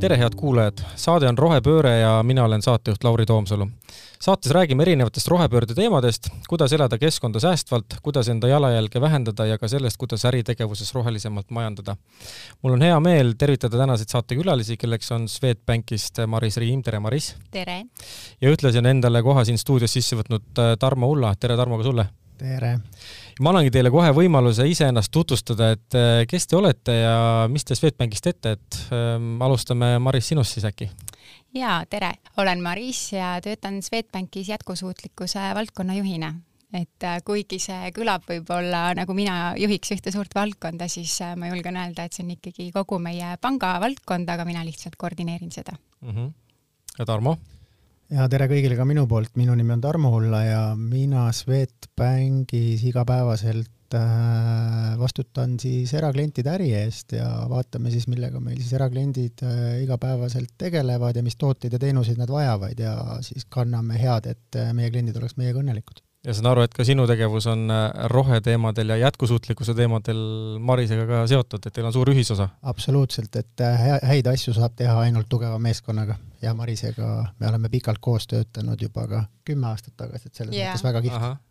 tere, 0.00 0.16
head 0.16 0.34
kuulajad! 0.36 0.80
saade 0.96 1.28
on 1.28 1.38
Rohepööre 1.38 1.92
ja 1.98 2.10
mina 2.22 2.44
olen 2.44 2.62
saatejuht 2.62 3.04
Lauri 3.04 3.24
Toomsalu. 3.26 3.66
saates 4.20 4.52
räägime 4.52 4.82
erinevatest 4.82 5.28
rohepöörde 5.28 5.74
teemadest, 5.74 6.28
kuidas 6.48 6.72
elada 6.72 6.98
keskkonda 6.98 7.40
säästvalt, 7.40 7.96
kuidas 8.02 8.28
enda 8.28 8.48
jalajälge 8.48 9.00
vähendada 9.00 9.46
ja 9.46 9.58
ka 9.58 9.68
sellest, 9.68 9.96
kuidas 9.96 10.24
äritegevuses 10.24 10.94
rohelisemalt 10.94 11.50
majandada. 11.50 11.96
mul 12.62 12.72
on 12.72 12.82
hea 12.82 13.00
meel 13.00 13.32
tervitada 13.38 13.78
tänaseid 13.78 14.08
saatekülalisi, 14.08 14.76
kelleks 14.76 15.12
on 15.12 15.28
Swedbankist 15.28 16.18
Maris 16.26 16.56
Riim, 16.56 16.82
tere 16.82 17.00
Maris! 17.00 17.36
tere! 17.50 17.84
ja 18.40 18.50
ühtlasi 18.50 18.78
on 18.78 18.86
endale 18.86 19.22
koha 19.22 19.44
siin 19.44 19.58
stuudios 19.58 19.92
sisse 19.92 20.16
võtnud 20.16 20.58
äh, 20.58 20.76
Tarmo 20.78 21.08
Ulla, 21.08 21.34
tere 21.40 21.56
Tarmo 21.56 21.78
ka 21.78 21.84
sulle! 21.84 22.08
tere! 22.38 22.78
Ma 23.40 23.52
annangi 23.52 23.72
teile 23.74 23.92
kohe 23.92 24.10
võimaluse 24.16 24.64
iseennast 24.70 25.12
tutvustada, 25.12 25.70
et 25.76 25.96
äh, 25.98 26.22
kes 26.28 26.48
te 26.48 26.56
olete 26.56 26.94
ja 27.02 27.16
mis 27.52 27.66
te 27.66 27.76
Swedbankist 27.76 28.24
teete, 28.24 28.56
et 28.56 28.78
ähm, 28.94 29.36
alustame 29.44 29.96
Maris 30.02 30.32
sinust 30.32 30.56
siis 30.56 30.66
äkki? 30.68 30.88
jaa, 31.56 31.80
tere! 31.90 32.14
olen 32.40 32.62
Maris 32.64 33.10
ja 33.12 33.36
töötan 33.44 33.82
Swedbankis 33.84 34.48
jätkusuutlikkuse 34.54 35.50
valdkonna 35.58 35.98
juhina 35.98 36.32
et 36.74 37.06
äh, 37.06 37.18
kuigi 37.26 37.58
see 37.62 37.90
kõlab 37.96 38.24
võib-olla 38.28 38.88
nagu 38.96 39.14
mina 39.16 39.52
juhiks 39.60 39.92
ühte 39.94 40.12
suurt 40.14 40.32
valdkonda, 40.34 40.88
siis 40.90 41.18
äh, 41.24 41.36
ma 41.38 41.50
julgen 41.52 41.76
öelda, 41.80 42.06
et 42.06 42.16
see 42.16 42.24
on 42.24 42.32
ikkagi 42.36 42.70
kogu 42.74 42.98
meie 43.02 43.36
panga 43.42 43.76
valdkond, 43.82 44.32
aga 44.32 44.48
mina 44.48 44.64
lihtsalt 44.66 44.96
koordineerin 44.96 45.52
seda 45.52 45.76
mm. 45.76 46.10
-hmm. 46.10 46.32
ja 46.98 47.04
Tarmo? 47.04 47.36
Ja 48.12 48.26
tere 48.30 48.46
kõigile 48.50 48.76
ka 48.78 48.86
minu 48.88 49.06
poolt, 49.10 49.34
minu 49.38 49.54
nimi 49.58 49.74
on 49.74 49.82
Tarmo 49.82 50.12
Ulla 50.16 50.42
ja 50.44 50.60
mina 50.78 51.26
Swedbankis 51.34 52.84
igapäevaselt 52.86 53.96
äh, 53.98 54.94
vastutan 55.00 55.56
siis 55.62 55.94
eraklientide 55.98 56.52
äri 56.54 56.70
eest 56.78 57.16
ja 57.18 57.28
vaatame 57.50 57.90
siis, 57.94 58.06
millega 58.12 58.40
meil 58.42 58.60
siis 58.60 58.74
erakliendid 58.78 59.42
äh, 59.46 59.60
igapäevaselt 59.84 60.54
tegelevad 60.58 61.18
ja 61.18 61.24
mis 61.26 61.38
tooteid 61.40 61.74
ja 61.74 61.82
teenuseid 61.82 62.20
nad 62.22 62.30
vajavad 62.30 62.78
ja 62.78 62.96
siis 63.26 63.48
kanname 63.50 63.98
head, 64.02 64.30
et 64.36 64.60
äh, 64.60 64.74
meie 64.76 64.92
kliendid 64.94 65.18
oleks 65.18 65.38
meiega 65.40 65.62
õnnelikud 65.62 66.05
ja 66.26 66.34
saan 66.34 66.50
aru, 66.50 66.66
et 66.66 66.74
ka 66.74 66.84
sinu 66.86 67.06
tegevus 67.06 67.46
on 67.50 67.70
roheteemadel 68.10 68.94
ja 68.94 68.96
jätkusuutlikkuse 69.04 69.76
teemadel 69.78 70.18
Marisega 70.58 71.06
ka 71.06 71.24
seotud, 71.30 71.66
et 71.66 71.74
teil 71.74 71.86
on 71.86 71.94
suur 71.94 72.10
ühisosa? 72.10 72.48
absoluutselt, 72.62 73.36
et 73.38 73.66
häid 74.10 74.26
asju 74.32 74.56
saab 74.56 74.74
teha 74.78 74.98
ainult 75.06 75.30
tugeva 75.30 75.58
meeskonnaga 75.62 76.18
ja 76.42 76.54
Marisega 76.54 77.10
me 77.38 77.50
oleme 77.50 77.70
pikalt 77.72 78.02
koos 78.02 78.26
töötanud 78.30 78.82
juba 78.82 79.06
ka 79.10 79.26
kümme 79.46 79.70
aastat 79.70 79.96
tagasi, 79.96 80.30
et 80.30 80.42
selles 80.42 80.56
yeah. 80.56 80.74
mõttes 80.74 80.86
väga 80.86 81.04
kihvt 81.06 81.44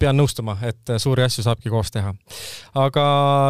pean 0.00 0.16
nõustuma, 0.18 0.56
et 0.66 0.94
suuri 1.02 1.22
asju 1.26 1.44
saabki 1.46 1.70
koos 1.70 1.92
teha. 1.94 2.12
aga 2.78 3.04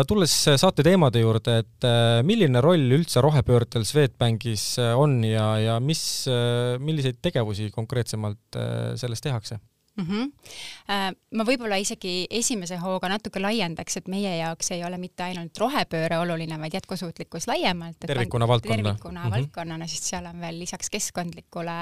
tulles 0.08 0.34
saate 0.60 0.84
teemade 0.84 1.22
juurde, 1.22 1.60
et 1.64 1.86
äh, 1.88 2.20
milline 2.26 2.60
roll 2.64 2.92
üldse 2.98 3.22
rohepöördel 3.24 3.86
Swedbankis 3.88 4.66
on 5.00 5.22
ja, 5.24 5.48
ja 5.62 5.78
mis, 5.80 6.02
äh, 6.28 6.76
milliseid 6.82 7.22
tegevusi 7.24 7.70
konkreetsemalt 7.74 8.60
äh, 8.60 8.92
selles 9.00 9.24
tehakse? 9.24 9.60
Mm. 9.96 10.04
-hmm. 10.04 11.16
ma 11.34 11.44
võib-olla 11.44 11.76
isegi 11.80 12.26
esimese 12.30 12.76
hooga 12.76 13.08
natuke 13.08 13.40
laiendaks, 13.40 13.96
et 13.96 14.08
meie 14.08 14.36
jaoks 14.36 14.70
ei 14.70 14.84
ole 14.84 14.98
mitte 14.98 15.22
ainult 15.22 15.58
rohepööre 15.58 16.18
oluline, 16.18 16.58
vaid 16.60 16.74
jätkusuutlikkus 16.74 17.46
laiemalt. 17.48 17.96
tervikuna 18.06 18.48
valdkonna. 18.48 18.76
tervikuna 18.76 19.20
mm 19.20 19.26
-hmm. 19.26 19.36
valdkonnana, 19.36 19.86
sest 19.86 20.04
seal 20.04 20.26
on 20.26 20.40
veel 20.40 20.58
lisaks 20.58 20.90
keskkondlikule 20.90 21.76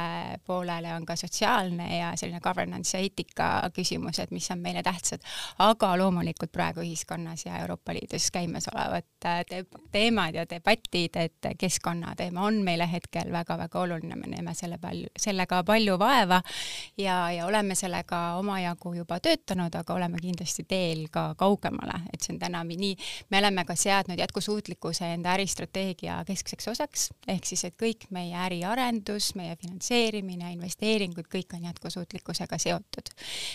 poolele 0.47 0.95
on 0.95 1.07
ka 1.07 1.17
sotsiaalne 1.17 1.99
ja 1.99 2.13
selline 2.17 2.41
governance 2.41 2.99
ja 2.99 3.03
eetika 3.03 3.71
küsimused, 3.75 4.27
mis 4.31 4.51
on 4.51 4.59
meile 4.59 4.83
tähtsad. 4.83 5.21
aga 5.59 5.99
loomulikult 5.99 6.53
praegu 6.53 6.81
ühiskonnas 6.81 7.47
ja 7.47 7.59
Euroopa 7.59 7.93
Liidus 7.95 8.31
käimasolevad 8.31 9.05
äh, 9.25 9.45
te 9.49 9.65
teemad 9.93 10.35
ja 10.35 10.47
debatid, 10.51 11.17
et 11.17 11.47
keskkonnateema 11.59 12.41
on 12.41 12.63
meile 12.63 12.93
hetkel 12.93 13.33
väga-väga 13.33 13.81
oluline, 13.81 14.17
me 14.17 14.27
näeme 14.27 14.55
selle 14.55 14.79
palju, 14.79 15.07
sellega 15.19 15.65
palju 15.65 15.99
vaeva 15.99 16.43
ja, 16.99 17.31
ja 17.31 17.47
oleme 17.47 17.75
selle 17.75 18.04
sellega 18.05 18.39
omajagu 18.39 18.95
juba 18.95 19.19
töötanud, 19.21 19.75
aga 19.75 19.95
oleme 19.95 20.19
kindlasti 20.21 20.65
teel 20.69 21.09
ka 21.11 21.35
kaugemale, 21.37 22.05
et 22.13 22.21
see 22.23 22.35
on 22.35 22.39
täna 22.39 22.63
nii, 22.65 22.97
me 23.31 23.39
oleme 23.39 23.65
ka 23.65 23.75
seadnud 23.75 24.19
jätkusuutlikkuse 24.19 25.13
enda 25.15 25.33
äristrateegia 25.35 26.23
keskseks 26.27 26.69
osaks, 26.69 27.11
ehk 27.29 27.45
siis, 27.45 27.65
et 27.65 27.77
kõik 27.81 28.09
meie 28.11 28.35
äriarendus, 28.35 29.35
meie 29.35 29.57
finantseerimine, 29.57 30.53
investeeringud, 30.53 31.27
kõik 31.31 31.55
on 31.55 31.65
jätkusuutlikkusega 31.65 32.59
seotud. 32.59 33.09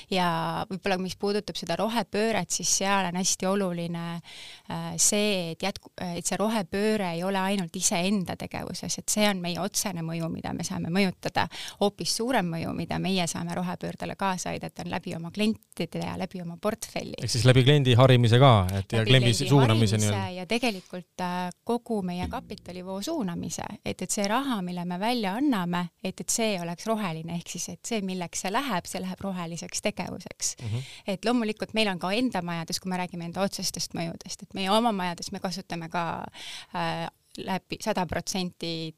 ja 0.09 0.65
võib-olla, 0.69 0.97
mis 0.97 1.15
puudutab 1.15 1.55
seda 1.55 1.75
rohepööret, 1.75 2.49
siis 2.49 2.77
seal 2.77 3.05
on 3.09 3.15
hästi 3.19 3.45
oluline 3.45 4.05
äh, 4.15 4.95
see, 4.97 5.51
et 5.51 5.63
jätku, 5.63 5.91
et 6.15 6.25
see 6.25 6.37
rohepööre 6.37 7.13
ei 7.13 7.23
ole 7.23 7.39
ainult 7.39 7.75
iseenda 7.75 8.35
tegevuses, 8.35 8.97
et 8.97 9.09
see 9.09 9.27
on 9.29 9.41
meie 9.41 9.59
otsene 9.59 10.01
mõju, 10.01 10.29
mida 10.33 10.53
me 10.53 10.63
saame 10.63 10.89
mõjutada, 10.89 11.47
hoopis 11.79 12.15
suurem 12.15 12.49
mõju, 12.49 12.73
mida 12.73 12.99
meie 12.99 13.27
saame 13.27 13.55
rohepöördele 13.55 14.15
kaasa 14.15 14.38
kaasa 14.39 14.49
aidata, 14.49 14.83
on 14.85 14.91
läbi 14.91 15.15
oma 15.15 15.31
klientide 15.31 15.99
ja 15.99 16.17
läbi 16.17 16.41
oma 16.41 16.57
portfelli. 16.61 17.13
ehk 17.21 17.31
siis 17.31 17.45
läbi 17.45 17.63
kliendi 17.63 17.93
harimise 17.99 18.39
ka, 18.39 18.51
et 18.79 18.93
läbi 18.93 18.97
ja 18.97 19.05
kliendi 19.05 19.33
suunamise 19.33 19.97
nii-öelda. 19.97 20.29
ja 20.37 20.45
tegelikult 20.45 21.23
äh, 21.25 21.49
kogu 21.63 22.01
meie 22.01 22.27
kapitalivoo 22.31 23.01
suunamise, 23.01 23.65
et, 23.85 24.01
et 24.01 24.11
see 24.11 24.27
raha, 24.27 24.61
mille 24.61 24.85
me 24.85 24.99
välja 24.99 25.35
anname, 25.39 25.85
et, 26.03 26.19
et 26.19 26.29
see 26.29 26.55
oleks 26.61 26.87
roheline, 26.87 27.35
ehk 27.35 27.51
siis, 27.55 27.67
et 27.75 27.91
see, 27.91 28.01
milleks 28.05 28.45
see 28.45 28.53
läheb, 28.53 28.87
see 28.87 29.03
läheb 29.03 29.21
roheliseks 29.27 29.83
tegevuseks 29.89 30.55
mm. 30.61 30.67
-hmm. 30.67 30.95
et 31.07 31.25
loomulikult 31.25 31.73
meil 31.73 31.91
on 31.91 31.99
ka 31.99 32.11
enda 32.15 32.41
majades, 32.41 32.79
kui 32.79 32.89
me 32.89 32.97
räägime 32.97 33.27
enda 33.27 33.43
otsestest 33.43 33.93
mõjudest, 33.97 34.43
et 34.43 34.53
meie 34.53 34.71
oma 34.71 34.91
majades 34.91 35.31
me 35.31 35.39
kasutame 35.43 35.89
ka 35.89 36.05
äh, 36.75 37.07
läbi 37.37 37.77
sada 37.83 38.05
protsenti 38.05 38.95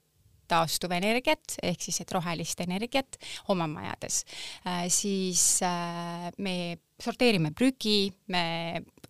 taastuvenergiat 0.51 1.57
ehk 1.63 1.81
siis, 1.87 2.01
et 2.03 2.13
rohelist 2.15 2.61
energiat 2.65 3.19
oma 3.53 3.67
majades, 3.71 4.23
äh, 4.67 4.85
siis 4.91 5.61
äh, 5.65 6.29
me 6.43 6.55
sorteerime 7.01 7.53
prügi, 7.57 8.11
me 8.29 8.43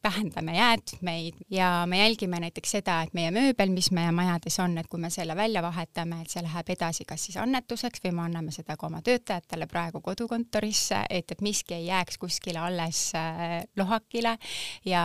vähendame 0.03 0.56
jäätmeid 0.57 1.34
ja 1.50 1.84
me 1.85 2.00
jälgime 2.00 2.39
näiteks 2.39 2.72
seda, 2.72 3.01
et 3.06 3.13
meie 3.13 3.29
mööbel, 3.31 3.69
mis 3.69 3.91
meie 3.94 4.12
majades 4.12 4.57
on, 4.59 4.73
et 4.81 4.88
kui 4.89 5.00
me 5.00 5.12
selle 5.13 5.35
välja 5.38 5.62
vahetame, 5.62 6.22
et 6.23 6.34
see 6.34 6.41
läheb 6.41 6.72
edasi 6.73 7.06
kas 7.06 7.28
siis 7.28 7.38
annetuseks 7.38 8.01
või 8.06 8.16
me 8.17 8.23
anname 8.25 8.53
seda 8.56 8.78
ka 8.79 8.88
oma 8.88 9.01
töötajatele 9.06 9.67
praegu 9.69 10.01
kodukontorisse, 10.01 11.03
et, 11.09 11.31
et 11.31 11.44
miski 11.45 11.78
ei 11.78 11.85
jääks 11.91 12.17
kuskile 12.22 12.59
alles 12.59 13.03
äh, 13.16 13.62
lohakile. 13.78 14.38
Ja, 14.85 15.03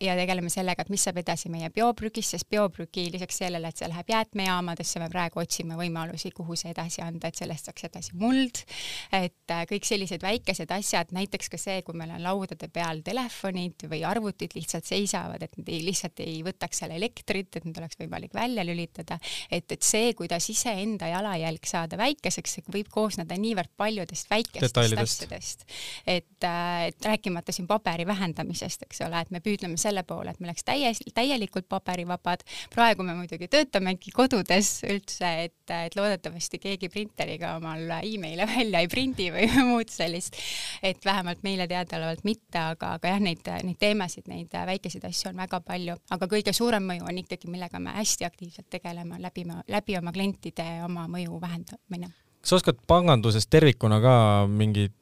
ja 0.00 0.16
tegeleme 0.16 0.48
sellega, 0.50 0.82
et 0.82 0.92
mis 0.92 1.04
saab 1.04 1.20
edasi 1.20 1.52
meie 1.52 1.68
bioprügist, 1.74 2.32
sest 2.32 2.48
bioprügi 2.48 3.08
lisaks 3.12 3.42
sellele, 3.42 3.68
et 3.68 3.82
see 3.82 3.90
läheb 3.90 4.14
jäätmejaamadesse, 4.14 5.02
me 5.02 5.10
praegu 5.12 5.42
otsime 5.44 5.76
võimalusi, 5.76 6.32
kuhu 6.32 6.56
see 6.56 6.72
edasi 6.72 7.04
anda, 7.04 7.28
et 7.28 7.36
sellest 7.36 7.68
saaks 7.68 7.88
edasi 7.90 8.16
muld, 8.16 8.64
et 9.12 9.52
äh, 9.52 9.66
kõik 9.68 9.84
sellised 9.84 10.24
väikesed 10.24 10.72
asjad, 10.72 11.12
näiteks 11.12 11.52
ka 11.52 11.60
see, 11.60 11.82
kui 11.84 12.00
meil 12.00 12.16
on 12.16 12.24
laudade 12.24 12.72
peal 12.72 13.04
telefonid 13.04 13.84
või 13.92 14.04
arvutid 14.08 14.37
lihtsalt 14.46 14.86
seisavad, 14.88 15.42
et 15.42 15.56
nad 15.58 15.70
ei, 15.72 15.82
lihtsalt 15.86 16.22
ei 16.24 16.40
võtaks 16.46 16.82
seal 16.82 16.94
elektrit, 16.96 17.50
et 17.56 17.66
need 17.66 17.78
oleks 17.80 17.98
võimalik 18.00 18.34
välja 18.36 18.64
lülitada, 18.66 19.18
et, 19.50 19.66
et 19.72 19.82
see, 19.84 20.12
kuidas 20.18 20.48
iseenda 20.52 21.10
jalajälg 21.10 21.68
saada 21.68 21.98
väikeseks, 22.00 22.58
see 22.58 22.74
võib 22.74 22.90
koosneda 22.92 23.36
niivõrd 23.38 23.72
paljudest 23.78 24.30
väikestest 24.30 24.78
asjadest, 24.78 25.64
et, 26.06 26.44
äh, 26.44 26.88
et 26.88 27.08
rääkimata 27.10 27.52
siin 27.54 27.68
paberi 27.70 28.06
vähendamisest, 28.06 28.86
eks 28.88 29.02
ole, 29.06 29.22
et 29.22 29.32
me 29.34 29.42
püüdleme 29.44 29.78
selle 29.80 30.04
poole, 30.08 30.32
et 30.32 30.40
me 30.40 30.48
oleks 30.50 30.66
täies, 30.66 31.02
täielikult 31.14 31.68
paberivabad, 31.70 32.44
praegu 32.74 33.06
me 33.06 33.16
muidugi 33.18 33.48
töötamegi 33.52 34.12
kodudes 34.14 34.78
üldse, 34.88 35.32
et, 35.48 35.74
et 35.74 35.96
loodetavasti 35.98 36.60
keegi 36.62 36.90
printeriga 36.92 37.56
omal 37.58 37.88
emaili 37.98 38.46
välja 38.48 38.82
ei 38.84 38.90
prindi 38.90 39.28
või 39.34 39.48
muud 39.70 39.90
sellist, 39.92 40.36
et 40.82 41.04
vähemalt 41.04 41.42
meile 41.46 41.68
teadaolevalt 41.70 42.24
mitte, 42.28 42.60
aga, 42.74 42.94
aga 42.98 43.14
jah, 43.14 43.22
neid, 43.22 43.52
neid 43.66 43.80
teemasid, 43.80 44.27
neid 44.28 44.54
väikeseid 44.70 45.04
asju 45.08 45.32
on 45.32 45.42
väga 45.42 45.60
palju, 45.64 45.96
aga 46.10 46.30
kõige 46.30 46.54
suurem 46.56 46.86
mõju 46.92 47.08
on 47.08 47.18
ikkagi, 47.24 47.50
millega 47.50 47.80
me 47.82 47.96
hästi 47.98 48.28
aktiivselt 48.28 48.70
tegeleme, 48.70 49.20
läbi, 49.22 49.44
läbi 49.68 49.98
oma 49.98 50.14
klientide 50.14 50.70
oma 50.86 51.08
mõju 51.10 51.40
vähendamine 51.40 52.12
kas 52.38 52.52
sa 52.52 52.58
oskad 52.60 52.78
pangandusest 52.86 53.50
tervikuna 53.50 53.98
ka 54.00 54.12
mingeid 54.46 54.94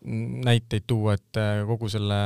näiteid 0.46 0.87
tuua, 0.88 1.17
et 1.19 1.40
kogu 1.69 1.90
selle 1.93 2.17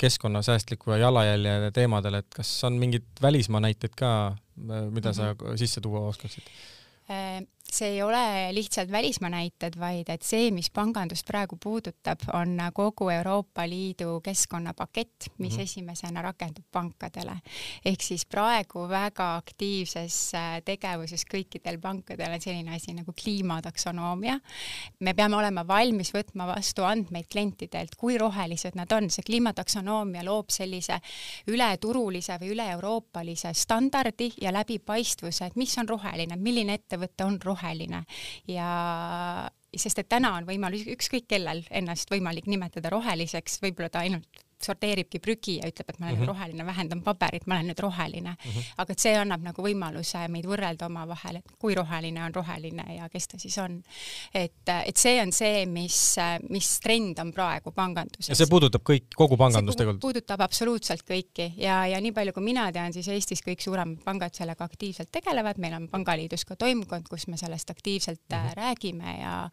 keskkonnasäästliku 0.00 0.96
jalajälje 0.96 1.70
teemadel, 1.76 2.22
et 2.22 2.30
kas 2.34 2.52
on 2.64 2.78
mingeid 2.80 3.04
välismaa 3.22 3.60
näiteid 3.60 3.92
ka, 3.96 4.36
mida 4.56 4.80
mm 4.80 4.96
-hmm. 4.96 5.12
sa 5.12 5.56
sisse 5.56 5.80
tuua 5.80 6.08
oskaksid? 6.08 6.48
See 7.72 7.88
ei 7.88 8.02
ole 8.02 8.52
lihtsalt 8.52 8.90
välismaa 8.90 9.30
näited, 9.30 9.74
vaid 9.78 10.08
et 10.08 10.22
see, 10.22 10.50
mis 10.54 10.68
pangandust 10.70 11.26
praegu 11.26 11.58
puudutab, 11.60 12.22
on 12.32 12.60
kogu 12.74 13.08
Euroopa 13.10 13.64
Liidu 13.68 14.20
keskkonnapakett, 14.24 15.28
mis 15.38 15.52
mm 15.52 15.58
-hmm. 15.58 15.62
esimesena 15.62 16.22
rakendub 16.22 16.64
pankadele. 16.72 17.36
ehk 17.84 18.02
siis 18.02 18.26
praegu 18.26 18.88
väga 18.88 19.36
aktiivses 19.36 20.34
äh, 20.34 20.62
tegevuses 20.64 21.24
kõikidel 21.34 21.80
pankadel 21.80 22.32
on 22.32 22.40
selline 22.40 22.76
asi 22.76 22.94
nagu 22.94 23.12
kliimataksonoomia. 23.24 24.40
me 25.00 25.14
peame 25.14 25.36
olema 25.36 25.66
valmis 25.66 26.14
võtma 26.14 26.46
vastu 26.46 26.82
andmeid 26.82 27.26
klientidelt, 27.32 27.94
kui 27.96 28.18
rohelised 28.18 28.74
nad 28.74 28.92
on, 28.92 29.10
see 29.10 29.22
kliimataksonoomia 29.22 30.24
loob 30.24 30.50
sellise 30.50 31.00
ületurulise 31.46 32.38
või 32.40 32.50
üle-euroopalise 32.50 33.54
standardi 33.54 34.32
ja 34.40 34.52
läbipaistvuse, 34.52 35.46
et 35.46 35.56
mis 35.56 35.78
on 35.78 35.88
roheline, 35.88 36.36
milline 36.36 36.74
ettevõte 36.74 37.24
on 37.24 37.40
roheline 37.44 37.65
roheline 37.66 38.04
ja 38.48 39.50
sest 39.76 39.98
et 40.00 40.08
täna 40.08 40.32
on 40.38 40.46
võimalus 40.48 40.86
ükskõik 40.88 41.26
kellel 41.28 41.64
ennast 41.70 42.10
võimalik 42.10 42.46
nimetada 42.48 42.90
roheliseks, 42.90 43.60
võib-olla 43.62 43.90
ta 43.92 44.04
ainult 44.06 44.45
sorteeribki 44.62 45.20
prügi 45.22 45.58
ja 45.60 45.68
ütleb, 45.68 45.90
et 45.90 45.98
ma 45.98 46.06
olen 46.06 46.16
mm 46.16 46.22
-hmm. 46.22 46.28
roheline, 46.32 46.66
vähendan 46.66 47.02
paberit, 47.02 47.46
ma 47.46 47.54
olen 47.54 47.70
nüüd 47.70 47.82
roheline 47.82 48.30
mm. 48.30 48.50
-hmm. 48.50 48.72
aga 48.76 48.92
et 48.92 48.98
see 48.98 49.14
annab 49.16 49.42
nagu 49.42 49.62
võimaluse 49.62 50.28
meid 50.28 50.46
võrrelda 50.46 50.86
omavahel, 50.86 51.36
et 51.36 51.52
kui 51.58 51.74
roheline 51.74 52.24
on 52.24 52.34
roheline 52.34 52.84
ja 52.96 53.08
kes 53.08 53.28
ta 53.28 53.38
siis 53.38 53.58
on. 53.58 53.82
et, 54.34 54.68
et 54.86 54.96
see 54.96 55.22
on 55.22 55.32
see, 55.32 55.66
mis, 55.66 56.16
mis 56.48 56.80
trend 56.80 57.18
on 57.18 57.32
praegu 57.32 57.72
panganduses. 57.72 58.28
ja 58.28 58.34
see 58.34 58.46
puudutab 58.46 58.82
kõik, 58.82 59.08
kogu 59.16 59.36
pangandust 59.36 59.78
tegelikult? 59.78 60.00
puudutab 60.00 60.40
absoluutselt 60.40 61.02
kõiki 61.02 61.52
ja, 61.56 61.86
ja 61.86 62.00
nii 62.00 62.12
palju, 62.12 62.32
kui 62.32 62.42
mina 62.42 62.72
tean, 62.72 62.92
siis 62.92 63.08
Eestis 63.08 63.42
kõik 63.42 63.60
suuremad 63.60 64.02
pangad 64.04 64.34
sellega 64.34 64.64
aktiivselt 64.64 65.12
tegelevad, 65.12 65.58
meil 65.58 65.74
on 65.74 65.88
Pangaliidus 65.88 66.44
ka 66.44 66.56
toimkond, 66.56 67.08
kus 67.08 67.26
me 67.26 67.36
sellest 67.36 67.70
aktiivselt 67.70 68.20
mm 68.30 68.36
-hmm. 68.36 68.54
räägime 68.56 69.18
ja 69.20 69.50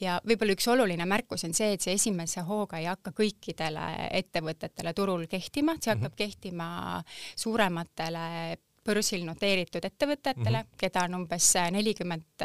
ja 0.00 0.20
võib-olla 0.26 0.54
üks 0.56 0.68
oluline 0.68 1.06
märkus 1.06 1.44
on 1.44 1.54
see, 1.54 1.72
et 1.72 1.84
see 1.84 1.94
esimese 1.98 2.44
hooga 2.46 2.78
ei 2.78 2.88
hakka 2.90 3.12
kõikidele 3.16 3.86
ette 4.10 4.39
ettevõtetele 4.40 4.92
turul 4.96 5.26
kehtima, 5.30 5.76
see 5.78 5.92
hakkab 5.92 6.10
mm 6.10 6.12
-hmm. 6.12 6.16
kehtima 6.16 7.04
suurematele 7.36 8.56
börsil 8.90 9.24
noteeritud 9.26 9.84
ettevõtetele 9.86 10.58
mm, 10.58 10.66
-hmm. 10.66 10.78
keda 10.80 11.04
on 11.08 11.20
umbes 11.22 11.48
nelikümmend, 11.70 12.44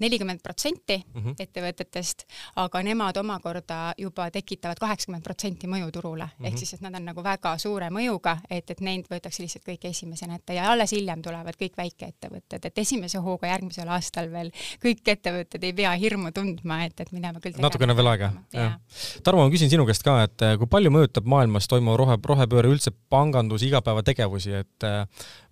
nelikümmend 0.00 0.42
protsenti 0.42 0.98
mhm. 1.14 1.36
ettevõtetest, 1.38 2.24
aga 2.56 2.82
nemad 2.82 3.16
omakorda 3.20 3.94
juba 3.98 4.30
tekitavad 4.34 4.80
kaheksakümmend 4.80 5.24
protsenti 5.24 5.70
mõju 5.70 5.90
turule 5.92 6.24
mm, 6.24 6.30
-hmm. 6.38 6.48
ehk 6.48 6.58
siis, 6.58 6.74
et 6.74 6.84
nad 6.84 6.94
on 6.94 7.08
nagu 7.12 7.24
väga 7.24 7.56
suure 7.58 7.90
mõjuga, 7.94 8.38
et, 8.50 8.70
et 8.70 8.80
neid 8.80 9.08
võetakse 9.10 9.42
lihtsalt 9.42 9.66
kõik 9.66 9.88
esimesena 9.90 10.38
ette 10.38 10.56
ja 10.56 10.70
alles 10.72 10.92
hiljem 10.96 11.22
tulevad 11.22 11.56
kõik 11.60 11.76
väikeettevõtted, 11.76 12.64
et 12.64 12.78
esimese 12.78 13.18
hooga 13.18 13.50
järgmisel 13.52 13.88
aastal 13.88 14.30
veel 14.32 14.52
kõik 14.82 15.02
ettevõtted 15.06 15.64
ei 15.64 15.72
pea 15.72 15.92
hirmu 16.00 16.32
tundma, 16.32 16.82
et, 16.84 17.00
et 17.00 17.12
mida 17.12 17.32
me 17.32 17.42
küll 17.44 17.58
natukene 17.62 17.96
veel 17.96 18.12
aega, 18.14 18.32
jah. 18.54 18.78
Tarmo, 19.24 19.44
ma 19.44 19.52
küsin 19.52 19.70
sinu 19.70 19.86
käest 19.88 20.04
ka, 20.06 20.22
et 20.28 20.46
kui 20.60 20.70
palju 20.70 20.92
mõjutab 20.94 21.28
maailmas 21.28 21.68
toimuv 21.70 21.98
rohe, 22.00 22.18
rohepööre 22.30 22.70
üldse 22.72 22.92
panganduse 23.12 23.68
igapäevategevusi, 23.68 24.54
et 24.62 24.88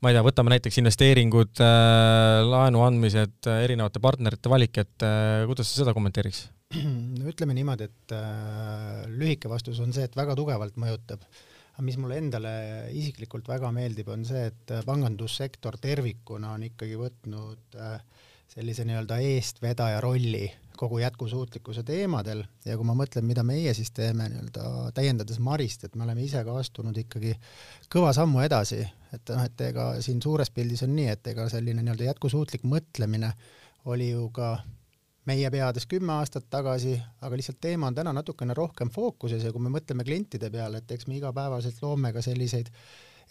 ma 0.03 0.06
ei 0.11 0.17
tea, 0.17 0.25
võtame 0.27 0.53
näiteks 0.55 0.79
investeeringud, 0.83 1.61
äh, 1.65 2.43
laenu 2.47 2.83
andmised, 2.87 3.39
äh, 3.49 3.63
erinevate 3.67 4.03
partnerite 4.03 4.53
valik, 4.53 4.81
et 4.83 5.05
äh, 5.07 5.45
kuidas 5.49 5.71
sa 5.71 5.83
seda 5.83 5.95
kommenteeriks? 5.97 6.47
no 7.19 7.29
ütleme 7.31 7.55
niimoodi, 7.55 7.87
et 7.87 8.15
lühike 9.15 9.51
vastus 9.51 9.79
on 9.85 9.95
see, 9.95 10.07
et 10.09 10.17
väga 10.19 10.35
tugevalt 10.39 10.75
mõjutab. 10.83 11.23
aga 11.77 11.85
mis 11.87 11.99
mulle 12.01 12.19
endale 12.19 12.53
isiklikult 12.97 13.47
väga 13.49 13.71
meeldib, 13.73 14.09
on 14.11 14.25
see, 14.27 14.49
et 14.51 14.73
pangandussektor 14.87 15.79
tervikuna 15.79 16.55
on 16.57 16.65
ikkagi 16.67 16.99
võtnud 16.99 17.79
sellise 18.51 18.87
nii-öelda 18.89 19.21
eestvedaja 19.31 20.01
rolli 20.03 20.49
kogu 20.77 20.99
jätkusuutlikkuse 21.03 21.83
teemadel 21.87 22.45
ja 22.65 22.77
kui 22.77 22.87
ma 22.87 22.95
mõtlen, 22.99 23.27
mida 23.27 23.43
meie 23.47 23.75
siis 23.75 23.91
teeme 23.97 24.29
nii-öelda 24.31 24.93
täiendades 24.97 25.41
Marist, 25.43 25.85
et 25.85 25.97
me 25.97 26.05
oleme 26.05 26.25
ise 26.25 26.43
ka 26.45 26.57
astunud 26.61 26.97
ikkagi 27.03 27.35
kõva 27.93 28.13
sammu 28.17 28.45
edasi, 28.45 28.83
et 29.13 29.35
noh, 29.35 29.45
et 29.45 29.67
ega 29.69 29.91
siin 30.05 30.23
suures 30.23 30.51
pildis 30.55 30.85
on 30.87 30.95
nii, 30.97 31.11
et 31.17 31.33
ega 31.35 31.49
selline 31.53 31.83
nii-öelda 31.83 32.11
jätkusuutlik 32.11 32.67
mõtlemine 32.69 33.33
oli 33.87 34.11
ju 34.11 34.29
ka 34.35 34.57
meie 35.27 35.51
peades 35.51 35.87
kümme 35.91 36.15
aastat 36.21 36.47
tagasi, 36.51 36.95
aga 37.27 37.39
lihtsalt 37.39 37.59
teema 37.61 37.91
on 37.91 37.97
täna 37.99 38.13
natukene 38.15 38.55
rohkem 38.55 38.91
fookuses 38.95 39.43
ja 39.45 39.53
kui 39.53 39.63
me 39.65 39.73
mõtleme 39.75 40.07
klientide 40.07 40.51
peale, 40.55 40.83
et 40.83 40.97
eks 40.97 41.09
me 41.11 41.19
igapäevaselt 41.19 41.83
loome 41.83 42.13
ka 42.15 42.23
selliseid 42.23 42.71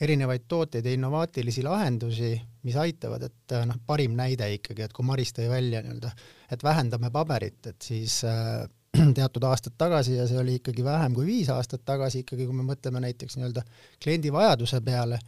erinevaid 0.01 0.43
tooteid 0.47 0.85
ja 0.85 0.93
innovaatilisi 0.95 1.63
lahendusi, 1.63 2.33
mis 2.67 2.75
aitavad, 2.75 3.23
et 3.29 3.55
äh, 3.55 3.65
noh, 3.69 3.77
parim 3.87 4.15
näide 4.17 4.47
ikkagi, 4.57 4.83
et 4.85 4.93
kui 4.95 5.05
Maris 5.07 5.31
tõi 5.35 5.47
välja 5.49 5.81
nii-öelda, 5.85 6.11
et 6.51 6.63
vähendame 6.63 7.11
paberit, 7.13 7.61
et 7.71 7.87
siis 7.87 8.17
äh, 8.27 8.65
teatud 9.17 9.47
aastad 9.47 9.77
tagasi 9.77 10.17
ja 10.17 10.27
see 10.27 10.39
oli 10.41 10.59
ikkagi 10.59 10.83
vähem 10.83 11.15
kui 11.15 11.27
viis 11.29 11.49
aastat 11.53 11.85
tagasi 11.87 12.25
ikkagi, 12.25 12.47
kui 12.47 12.55
me 12.55 12.67
mõtleme 12.67 13.01
näiteks 13.07 13.39
nii-öelda 13.39 13.63
kliendi 14.03 14.33
vajaduse 14.35 14.81
peale 14.83 15.19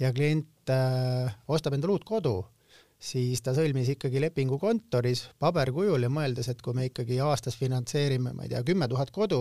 ja 0.00 0.12
klient 0.14 0.70
äh, 0.70 1.34
ostab 1.48 1.74
endale 1.76 1.98
uut 1.98 2.06
kodu 2.06 2.36
siis 3.02 3.42
ta 3.42 3.50
sõlmis 3.56 3.88
ikkagi 3.96 4.20
lepingu 4.22 4.56
kontoris 4.62 5.24
paberkujul 5.42 6.06
ja 6.06 6.10
mõeldes, 6.12 6.48
et 6.52 6.60
kui 6.62 6.74
me 6.76 6.86
ikkagi 6.86 7.18
aastas 7.24 7.56
finantseerime, 7.58 8.30
ma 8.36 8.46
ei 8.46 8.52
tea, 8.52 8.62
kümme 8.66 8.86
tuhat 8.90 9.10
kodu, 9.14 9.40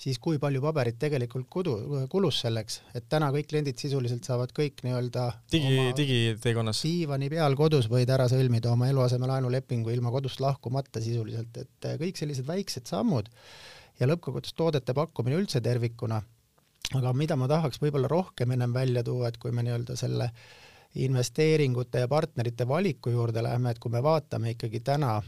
siis 0.00 0.20
kui 0.22 0.38
palju 0.42 0.62
paberit 0.62 0.98
tegelikult 1.02 1.48
kodu, 1.50 1.74
kulus 2.12 2.38
selleks, 2.44 2.80
et 2.94 3.08
täna 3.10 3.32
kõik 3.34 3.50
kliendid 3.50 3.82
sisuliselt 3.82 4.26
saavad 4.28 4.54
kõik 4.56 4.84
nii-öelda 4.86 5.26
digi, 5.52 5.90
digiteekonnas. 5.98 6.84
diivani 6.86 7.32
peal 7.32 7.58
kodus 7.58 7.90
võid 7.90 8.14
ära 8.14 8.28
sõlmida 8.30 8.70
oma 8.72 8.90
eluasemelaenulepingu 8.94 9.90
ilma 9.90 10.14
kodust 10.14 10.42
lahkumata 10.44 11.02
sisuliselt, 11.02 11.58
et 11.64 11.92
kõik 12.00 12.20
sellised 12.20 12.46
väiksed 12.46 12.86
sammud 12.90 13.30
ja 13.98 14.06
lõppkokkuvõttes 14.06 14.54
toodete 14.56 14.94
pakkumine 14.94 15.40
üldse 15.40 15.60
tervikuna, 15.64 16.22
aga 16.94 17.12
mida 17.14 17.36
ma 17.36 17.50
tahaks 17.50 17.82
võib-olla 17.82 18.08
rohkem 18.10 18.54
ennem 18.54 18.74
välja 18.74 19.02
tuua, 19.06 19.28
et 19.28 19.42
kui 19.42 19.50
me 19.54 19.66
nii-öelda 19.66 19.98
selle 19.98 20.30
äh, 20.30 20.58
investeeringute 20.94 22.02
ja 22.02 22.08
partnerite 22.08 22.68
valiku 22.68 23.10
juurde 23.10 23.42
läheme, 23.42 23.70
et 23.70 23.78
kui 23.78 23.92
me 23.92 24.02
vaatame 24.02 24.56
ikkagi 24.56 24.80
täna 24.80 25.20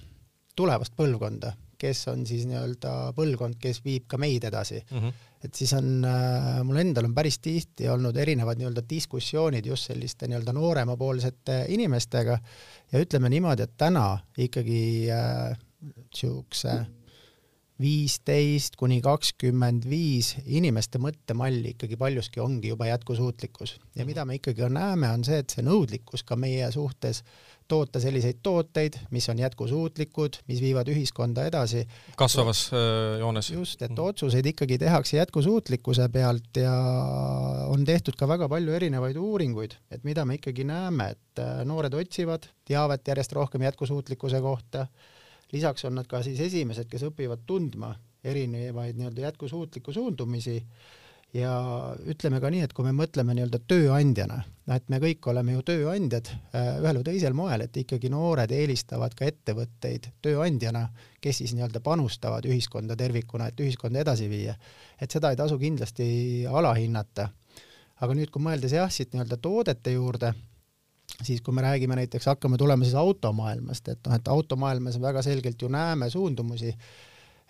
tulevast 0.56 0.96
põlvkonda, 0.98 1.52
kes 1.78 2.06
on 2.12 2.24
siis 2.26 2.46
nii-öelda 2.46 3.12
põlvkond, 3.16 3.58
kes 3.62 3.82
viib 3.84 4.06
ka 4.10 4.18
meid 4.20 4.44
edasi 4.44 4.80
mm, 4.80 4.98
-hmm. 4.98 5.12
et 5.44 5.54
siis 5.54 5.72
on 5.78 6.04
äh,, 6.04 6.62
mul 6.64 6.76
endal 6.82 7.08
on 7.08 7.14
päris 7.14 7.38
tihti 7.38 7.88
olnud 7.88 8.16
erinevad 8.16 8.58
nii-öelda 8.58 8.82
diskussioonid 8.90 9.66
just 9.66 9.90
selliste 9.90 10.28
nii-öelda 10.28 10.52
nooremapoolsete 10.52 11.64
inimestega 11.68 12.38
ja 12.92 13.04
ütleme 13.04 13.28
niimoodi, 13.28 13.62
et 13.62 13.76
täna 13.76 14.18
ikkagi 14.38 15.08
niisuguse 15.10 16.68
äh, 16.68 16.86
viisteist 17.82 18.76
kuni 18.80 19.00
kakskümmend 19.04 19.86
viis 19.90 20.34
inimeste 20.46 21.00
mõttemall 21.02 21.72
ikkagi 21.72 21.98
paljuski 22.00 22.42
ongi 22.42 22.72
juba 22.72 22.88
jätkusuutlikkus 22.88 23.76
ja 23.98 24.06
mida 24.08 24.24
me 24.28 24.38
ikkagi 24.38 24.68
näeme, 24.72 25.10
on 25.10 25.24
see, 25.26 25.42
et 25.42 25.52
see 25.52 25.64
nõudlikkus 25.66 26.24
ka 26.26 26.38
meie 26.38 26.70
suhtes 26.74 27.22
toota 27.72 28.00
selliseid 28.02 28.42
tooteid, 28.42 28.98
mis 29.14 29.28
on 29.32 29.38
jätkusuutlikud, 29.40 30.42
mis 30.48 30.60
viivad 30.60 30.88
ühiskonda 30.92 31.46
edasi. 31.48 31.86
kasvavas 32.16 32.66
äh, 32.74 33.18
joones. 33.20 33.50
just, 33.50 33.82
et 33.82 33.98
otsuseid 33.98 34.46
ikkagi 34.52 34.78
tehakse 34.82 35.16
jätkusuutlikkuse 35.16 36.08
pealt 36.12 36.60
ja 36.60 36.74
on 37.72 37.84
tehtud 37.88 38.18
ka 38.18 38.28
väga 38.28 38.48
palju 38.52 38.76
erinevaid 38.76 39.16
uuringuid, 39.16 39.78
et 39.90 40.04
mida 40.04 40.24
me 40.28 40.36
ikkagi 40.40 40.66
näeme, 40.68 41.12
et 41.16 41.42
äh, 41.42 41.64
noored 41.64 41.94
otsivad 41.96 42.50
teavet 42.68 43.08
järjest 43.08 43.32
rohkem 43.38 43.64
jätkusuutlikkuse 43.68 44.40
kohta 44.44 44.86
lisaks 45.52 45.84
on 45.84 46.00
nad 46.00 46.08
ka 46.08 46.22
siis 46.24 46.40
esimesed, 46.40 46.88
kes 46.90 47.06
õpivad 47.10 47.44
tundma 47.46 47.92
erinevaid 48.24 48.98
nii-öelda 48.98 49.28
jätkusuutlikku 49.28 49.92
suundumisi 49.92 50.60
ja 51.34 51.52
ütleme 52.08 52.40
ka 52.40 52.50
nii, 52.52 52.62
et 52.66 52.72
kui 52.76 52.84
me 52.86 52.92
mõtleme 52.96 53.34
nii-öelda 53.36 53.60
tööandjana, 53.68 54.42
et 54.74 54.88
me 54.92 55.00
kõik 55.02 55.26
oleme 55.32 55.56
ju 55.56 55.64
tööandjad 55.72 56.28
äh, 56.28 56.76
ühel 56.82 57.00
või 57.00 57.06
teisel 57.08 57.36
moel, 57.36 57.64
et 57.64 57.76
ikkagi 57.82 58.10
noored 58.12 58.52
eelistavad 58.52 59.16
ka 59.18 59.26
ettevõtteid 59.30 60.10
tööandjana, 60.24 60.86
kes 61.24 61.40
siis 61.42 61.56
nii-öelda 61.56 61.80
panustavad 61.84 62.46
ühiskonda 62.48 62.96
tervikuna, 63.00 63.48
et 63.48 63.60
ühiskonda 63.64 64.04
edasi 64.04 64.28
viia. 64.30 64.56
et 65.00 65.10
seda 65.10 65.32
ei 65.32 65.36
tasu 65.36 65.58
kindlasti 65.58 66.46
alahinnata. 66.46 67.28
aga 68.02 68.14
nüüd, 68.14 68.30
kui 68.30 68.42
mõeldes 68.42 68.72
jah, 68.76 68.90
siit 68.90 69.12
nii-öelda 69.14 69.36
toodete 69.40 69.92
juurde 69.92 70.34
siis 71.22 71.40
kui 71.44 71.54
me 71.54 71.62
räägime 71.62 71.96
näiteks, 71.96 72.26
hakkame 72.26 72.58
tulema 72.58 72.84
siis 72.84 72.98
automaailmast, 72.98 73.88
et 73.88 74.06
noh, 74.06 74.14
et 74.16 74.28
automaailmas 74.28 75.00
väga 75.00 75.22
selgelt 75.22 75.62
ju 75.62 75.68
näeme 75.68 76.10
suundumusi, 76.10 76.74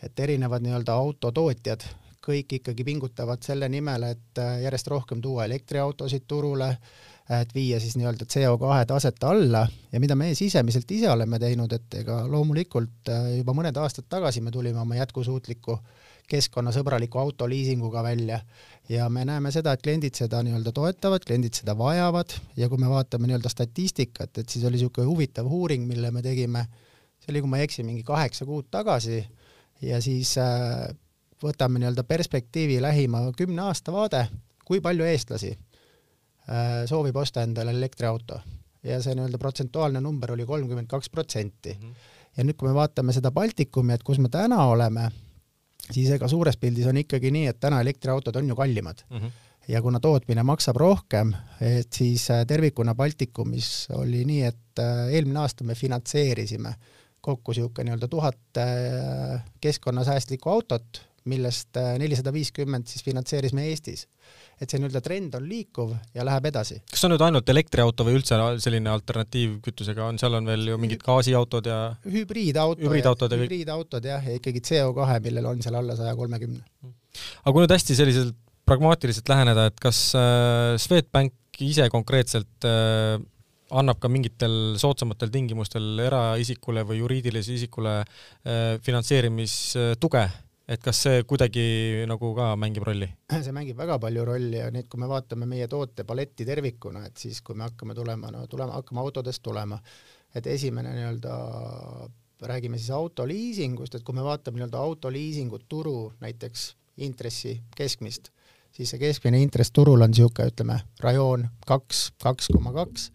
et 0.02 0.21
erinevad 0.21 0.64
nii-öelda 0.64 0.95
autotootjad 0.99 1.87
kõik 2.23 2.59
ikkagi 2.59 2.85
pingutavad 2.87 3.42
selle 3.42 3.69
nimel, 3.73 4.07
et 4.14 4.38
äh, 4.38 4.61
järjest 4.62 4.90
rohkem 4.92 5.23
tuua 5.23 5.47
elektriautosid 5.49 6.26
turule, 6.28 6.69
et 7.33 7.54
viia 7.54 7.81
siis 7.83 7.97
nii-öelda 7.99 8.26
CO2 8.31 8.78
taset 8.87 9.25
alla. 9.26 9.64
Ja 9.92 10.00
mida 10.02 10.14
me 10.19 10.33
sisemiselt 10.38 10.90
ise 10.90 11.11
oleme 11.11 11.38
teinud, 11.42 11.73
et 11.73 11.99
ega 12.02 12.23
loomulikult 12.31 13.11
äh, 13.11 13.28
juba 13.40 13.54
mõned 13.59 13.78
aastad 13.78 14.07
tagasi 14.11 14.42
me 14.45 14.54
tulime 14.54 14.81
oma 14.83 14.99
jätkusuutliku 15.00 15.78
keskkonnasõbraliku 16.29 17.19
autoliisinguga 17.19 18.02
välja 18.02 18.41
ja 18.88 19.09
me 19.09 19.25
näeme 19.25 19.50
seda, 19.52 19.73
et 19.73 19.83
kliendid 19.83 20.17
seda 20.17 20.43
nii-öelda 20.43 20.73
toetavad, 20.73 21.25
kliendid 21.26 21.59
seda 21.59 21.75
vajavad 21.79 22.35
ja 22.57 22.69
kui 22.69 22.81
me 22.81 22.91
vaatame 22.91 23.29
nii-öelda 23.29 23.52
statistikat, 23.52 24.38
et 24.38 24.49
siis 24.49 24.64
oli 24.64 24.79
niisugune 24.79 25.07
huvitav 25.09 25.50
uuring, 25.50 25.87
mille 25.88 26.11
me 26.11 26.23
tegime 26.23 26.67
see 27.23 27.33
oli, 27.33 27.43
kui 27.43 27.50
ma 27.50 27.61
ei 27.61 27.69
eksi, 27.69 27.85
mingi 27.87 28.02
kaheksa 28.07 28.47
kuud 28.49 28.71
tagasi 28.71 29.21
ja 29.83 30.00
siis 30.02 30.35
äh, 30.41 30.88
võtame 31.43 31.83
nii-öelda 31.83 32.05
perspektiivi 32.09 32.81
lähima 32.83 33.26
kümne 33.37 33.69
aasta 33.69 33.95
vaade, 33.95 34.25
kui 34.64 34.81
palju 34.83 35.07
eestlasi 35.07 35.52
äh, 35.52 36.83
soovib 36.91 37.17
osta 37.17 37.47
endale 37.47 37.75
elektriauto 37.75 38.41
ja 38.83 38.99
see 39.02 39.14
nii-öelda 39.14 39.38
protsentuaalne 39.38 40.02
number 40.02 40.33
oli 40.35 40.47
kolmkümmend 40.47 40.91
kaks 40.91 41.11
protsenti. 41.11 41.76
Mhm. 41.79 41.93
ja 42.37 42.45
nüüd, 42.45 42.57
kui 42.57 42.69
me 42.69 42.75
vaatame 42.75 43.12
seda 43.12 43.31
Baltikumi, 43.31 43.95
et 43.95 44.02
kus 44.02 44.19
me 44.19 44.29
täna 44.33 44.64
oleme, 44.67 45.11
siis 45.90 46.10
ega 46.14 46.28
suures 46.28 46.56
pildis 46.56 46.86
on 46.86 47.00
ikkagi 47.00 47.32
nii, 47.34 47.46
et 47.50 47.60
täna 47.60 47.80
elektriautod 47.80 48.36
on 48.36 48.48
ju 48.48 48.58
kallimad 48.58 49.02
mm. 49.10 49.18
-hmm 49.18 49.40
ja 49.68 49.82
kuna 49.82 50.00
tootmine 50.00 50.42
maksab 50.42 50.76
rohkem, 50.76 51.34
et 51.60 51.92
siis 51.92 52.30
äh, 52.30 52.46
tervikuna 52.46 52.94
Baltikumis 52.94 53.88
oli 53.94 54.24
nii, 54.26 54.42
et 54.42 54.82
äh, 54.82 55.12
eelmine 55.14 55.38
aasta 55.38 55.64
me 55.64 55.74
finantseerisime 55.78 56.74
kokku 57.20 57.52
niisugune 57.52 57.84
nii-öelda 57.90 58.08
tuhat 58.08 58.58
äh, 58.58 59.44
keskkonnasäästlikku 59.60 60.50
autot, 60.50 61.02
millest 61.31 61.79
nelisada 62.00 62.33
viiskümmend 62.35 62.88
siis 62.91 63.05
finantseerisime 63.07 63.69
Eestis 63.71 64.07
et 64.62 64.71
see 64.71 64.79
nii-öelda 64.79 65.02
trend 65.02 65.35
on 65.38 65.47
liikuv 65.49 65.93
ja 66.14 66.25
läheb 66.26 66.47
edasi. 66.52 66.79
kas 66.91 67.00
see 67.00 67.09
on 67.09 67.14
nüüd 67.17 67.25
ainult 67.26 67.49
elektriauto 67.55 68.07
või 68.07 68.19
üldse 68.19 68.38
selline 68.62 68.93
alternatiivkütusega 68.93 70.07
on, 70.11 70.21
seal 70.23 70.38
on 70.38 70.49
veel 70.49 70.69
ju 70.71 70.79
mingid 70.83 71.02
gaasiautod 71.05 71.69
ja 71.71 71.81
hübriidauto, 72.05 72.79
hübriidautod, 72.85 73.35
ja 73.35 73.41
hübriidautod 73.43 74.07
jah, 74.12 74.29
ja 74.29 74.38
ikkagi 74.38 74.62
CO2, 74.69 75.19
millel 75.26 75.50
on 75.50 75.64
seal 75.64 75.79
alla 75.81 75.99
saja 75.99 76.14
kolmekümne. 76.19 76.62
aga 77.43 77.55
kui 77.55 77.64
nüüd 77.64 77.75
hästi 77.75 77.99
selliselt 77.99 78.38
pragmaatiliselt 78.69 79.29
läheneda, 79.33 79.67
et 79.73 79.83
kas 79.83 80.05
äh, 80.14 80.79
Swedbank 80.81 81.35
ise 81.62 81.88
konkreetselt 81.93 82.69
äh, 82.69 83.19
annab 83.73 83.99
ka 83.99 84.11
mingitel 84.12 84.76
soodsamatel 84.79 85.33
tingimustel 85.33 86.05
eraisikule 86.05 86.85
või 86.87 87.00
juriidilisele 87.00 87.59
isikule 87.59 87.99
äh, 88.05 88.79
finantseerimistuge 88.85 90.26
et 90.69 90.83
kas 90.83 91.02
see 91.04 91.23
kuidagi 91.28 91.64
nagu 92.11 92.33
ka 92.37 92.52
mängib 92.61 92.87
rolli? 92.87 93.09
see 93.45 93.54
mängib 93.54 93.78
väga 93.78 93.99
palju 94.02 94.25
rolli 94.28 94.59
ja 94.61 94.71
nüüd, 94.75 94.88
kui 94.90 95.02
me 95.02 95.11
vaatame 95.11 95.49
meie 95.50 95.69
tootepaletti 95.71 96.47
tervikuna, 96.49 97.07
et 97.09 97.23
siis 97.23 97.42
kui 97.45 97.59
me 97.59 97.66
hakkame 97.69 97.97
tulema, 97.99 98.33
no 98.35 98.47
tulema, 98.50 98.78
hakkame 98.81 99.02
autodest 99.02 99.42
tulema, 99.42 99.81
et 100.35 100.47
esimene 100.47 100.95
nii-öelda 100.97 101.38
räägime 102.49 102.78
siis 102.78 102.90
autoliisingust, 102.95 103.97
et 103.97 104.07
kui 104.07 104.16
me 104.16 104.25
vaatame 104.26 104.59
nii-öelda 104.61 104.78
autoliisingut 104.83 105.66
turu 105.69 106.12
näiteks 106.21 106.73
intressi 107.07 107.57
keskmist, 107.76 108.31
siis 108.73 108.93
see 108.93 109.00
keskmine 109.02 109.41
intress 109.43 109.73
turul 109.75 110.00
on 110.05 110.12
niisugune, 110.12 110.52
ütleme, 110.52 110.79
rajoon 111.00 111.49
kaks, 111.67 112.11
kaks 112.23 112.49
koma 112.52 112.73
kaks 112.76 113.11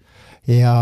ja 0.47 0.73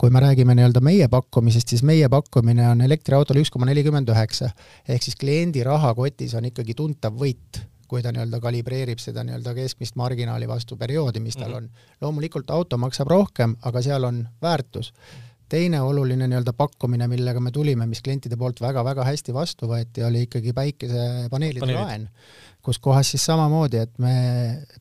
kui 0.00 0.10
me 0.10 0.20
räägime 0.20 0.54
nii-öelda 0.54 0.80
meie 0.80 1.08
pakkumisest, 1.08 1.68
siis 1.68 1.82
meie 1.82 2.08
pakkumine 2.08 2.68
on 2.70 2.80
elektriautol 2.80 3.42
üks 3.42 3.52
koma 3.52 3.68
nelikümmend 3.68 4.08
üheksa, 4.08 4.50
ehk 4.88 5.04
siis 5.04 5.18
kliendi 5.20 5.64
rahakotis 5.66 6.34
on 6.38 6.48
ikkagi 6.48 6.74
tuntav 6.78 7.16
võit, 7.20 7.60
kui 7.90 8.02
ta 8.02 8.12
nii-öelda 8.14 8.40
kalibreerib 8.40 9.02
seda 9.02 9.24
nii-öelda 9.26 9.54
keskmist 9.56 9.98
marginaali 9.98 10.48
vastu 10.48 10.78
perioodi, 10.80 11.20
mis 11.20 11.36
tal 11.36 11.50
mhm. 11.50 11.56
on. 11.56 11.96
loomulikult 12.00 12.50
auto 12.54 12.78
maksab 12.78 13.10
rohkem, 13.10 13.56
aga 13.66 13.82
seal 13.82 14.06
on 14.08 14.22
väärtus. 14.42 14.92
Teine 15.50 15.80
oluline 15.82 16.28
nii-öelda 16.30 16.54
pakkumine, 16.56 17.08
millega 17.10 17.40
me 17.42 17.50
tulime, 17.54 17.86
mis 17.90 18.02
klientide 18.06 18.38
poolt 18.40 18.62
väga-väga 18.62 19.04
hästi 19.08 19.34
vastu 19.34 19.70
võeti, 19.70 20.04
oli 20.06 20.26
ikkagi 20.28 20.54
päikesepaneelide 20.56 21.66
Paneelid. 21.66 21.82
laen 21.82 22.08
kus 22.62 22.78
kohas 22.78 23.10
siis 23.10 23.24
samamoodi, 23.24 23.78
et 23.80 23.98
me 23.98 24.14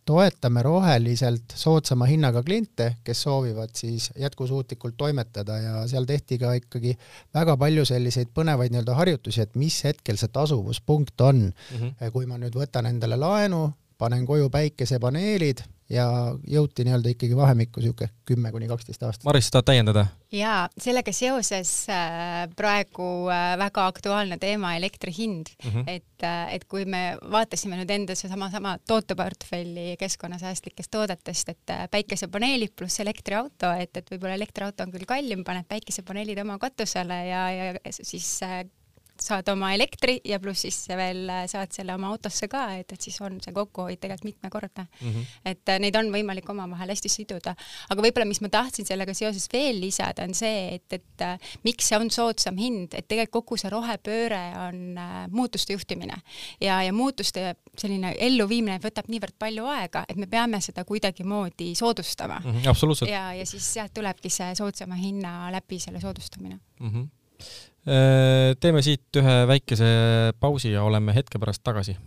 toetame 0.06 0.64
roheliselt 0.64 1.56
soodsama 1.56 2.08
hinnaga 2.10 2.44
kliente, 2.44 2.90
kes 3.04 3.22
soovivad 3.24 3.72
siis 3.76 4.10
jätkusuutlikult 4.20 4.98
toimetada 4.98 5.58
ja 5.64 5.88
seal 5.88 6.08
tehti 6.10 6.38
ka 6.42 6.54
ikkagi 6.60 6.96
väga 7.36 7.56
palju 7.58 7.86
selliseid 7.88 8.34
põnevaid 8.36 8.76
nii-öelda 8.76 8.98
harjutusi, 9.00 9.46
et 9.46 9.56
mis 9.56 9.80
hetkel 9.88 10.20
see 10.20 10.32
tasuvuspunkt 10.34 11.22
on 11.22 11.42
mm. 11.50 11.78
-hmm. 11.78 12.12
kui 12.12 12.26
ma 12.26 12.38
nüüd 12.38 12.56
võtan 12.56 12.92
endale 12.92 13.16
laenu, 13.16 13.70
panen 13.98 14.26
koju 14.26 14.50
päikesepaneelid 14.50 15.64
ja 15.90 16.06
jõuti 16.48 16.86
nii-öelda 16.86 17.14
ikkagi 17.16 17.38
vahemikku 17.38 17.82
niisugune 17.82 18.12
kümme 18.30 18.52
kuni 18.54 18.68
kaksteist 18.70 19.04
aastat. 19.04 19.26
Maris, 19.26 19.50
tahad 19.52 19.68
täiendada? 19.72 20.06
jaa, 20.34 20.68
sellega 20.78 21.14
seoses 21.16 21.72
äh, 21.90 22.44
praegu 22.58 23.08
äh, 23.34 23.56
väga 23.58 23.88
aktuaalne 23.90 24.38
teema 24.42 24.76
elektri 24.78 25.14
hind 25.18 25.50
mm, 25.58 25.72
-hmm. 25.72 25.84
et, 25.88 26.24
äh, 26.24 26.54
et 26.54 26.66
kui 26.70 26.86
me 26.86 27.18
vaatasime 27.32 27.80
nüüd 27.80 27.90
enda 27.96 28.16
seesama 28.16 28.52
sama 28.54 28.78
tooteportfelli 28.88 29.96
keskkonnasäästlikest 30.00 30.92
toodetest, 30.92 31.50
et 31.50 31.76
päikesepaneelid 31.92 32.76
pluss 32.76 33.00
elektriauto, 33.00 33.74
et, 33.74 33.98
et 33.98 34.12
võib-olla 34.12 34.38
elektriauto 34.38 34.86
on 34.86 34.94
küll 34.94 35.10
kallim, 35.10 35.44
paned 35.44 35.66
päikesepaneelid 35.68 36.46
oma 36.46 36.60
katusele 36.62 37.26
ja, 37.28 37.50
ja 37.52 37.74
siis 37.90 38.42
saad 39.24 39.50
oma 39.52 39.72
elektri 39.76 40.18
ja 40.28 40.40
pluss 40.42 40.66
siis 40.66 40.78
veel 40.98 41.30
äh, 41.32 41.44
saad 41.50 41.74
selle 41.76 41.94
oma 41.96 42.10
autosse 42.14 42.50
ka, 42.52 42.66
et, 42.80 42.94
et 42.96 43.02
siis 43.02 43.18
on 43.26 43.38
see 43.44 43.54
kokkuhoid 43.56 44.00
tegelikult 44.00 44.28
mitmekordne 44.30 44.86
mm. 44.86 45.12
-hmm. 45.12 45.26
et 45.52 45.72
äh, 45.74 45.80
neid 45.84 45.96
on 46.00 46.12
võimalik 46.14 46.50
omavahel 46.50 46.94
hästi 46.94 47.12
siduda. 47.12 47.56
aga 47.90 48.06
võib-olla, 48.06 48.28
mis 48.30 48.42
ma 48.42 48.50
tahtsin 48.54 48.88
sellega 48.88 49.14
seoses 49.14 49.48
veel 49.54 49.80
lisada, 49.82 50.24
on 50.24 50.34
see, 50.34 50.80
et, 50.80 50.94
et 50.94 51.26
äh, 51.26 51.52
miks 51.64 51.90
see 51.90 52.00
on 52.00 52.12
soodsam 52.12 52.58
hind, 52.58 52.94
et 52.94 53.08
tegelikult 53.08 53.30
kogu 53.40 53.58
see 53.62 53.70
rohepööre 53.70 54.42
on 54.68 54.98
muutuste 55.32 55.74
juhtimine 55.74 56.18
ja, 56.62 56.82
ja 56.84 56.94
muutuste 56.94 57.54
selline 57.78 58.16
elluviimine 58.20 58.80
võtab 58.84 59.08
niivõrd 59.08 59.38
palju 59.40 59.68
aega, 59.70 60.04
et 60.10 60.18
me 60.18 60.28
peame 60.28 60.60
seda 60.62 60.84
kuidagimoodi 60.84 61.76
soodustama 61.76 62.40
mm. 62.40 62.52
-hmm, 62.52 62.70
absoluutselt. 62.70 63.12
ja, 63.12 63.34
ja 63.34 63.46
siis 63.46 63.74
sealt 63.74 63.94
tulebki 63.94 64.30
see 64.34 64.56
soodsama 64.56 64.96
hinna 64.96 65.52
läbi 65.52 65.80
selle 65.80 66.02
soodustamine 66.02 66.60
mm. 66.80 66.90
-hmm 66.90 67.08
Äh, 67.40 67.79
teeme 67.90 68.84
siit 68.86 69.18
ühe 69.18 69.36
väikese 69.50 69.90
pausi 70.40 70.76
ja 70.76 70.84
oleme 70.86 71.16
hetke 71.16 71.42
pärast 71.42 71.64
tagasi. 71.66 71.98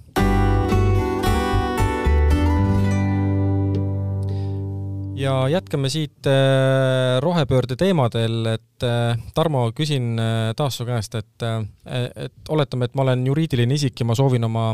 ja 5.22 5.48
jätkame 5.48 5.90
siit 5.92 6.26
äh, 6.26 7.20
rohepöörde 7.22 7.76
teemadel, 7.78 8.46
et 8.54 8.86
äh, 8.86 9.18
Tarmo, 9.34 9.68
küsin 9.76 10.16
taas 10.58 10.78
su 10.78 10.86
käest, 10.88 11.14
et, 11.18 11.46
et 11.86 12.52
oletame, 12.52 12.88
et 12.88 12.96
ma 12.98 13.04
olen 13.06 13.24
juriidiline 13.28 13.78
isik 13.78 14.02
ja 14.02 14.08
ma 14.08 14.16
soovin 14.18 14.44
oma 14.48 14.66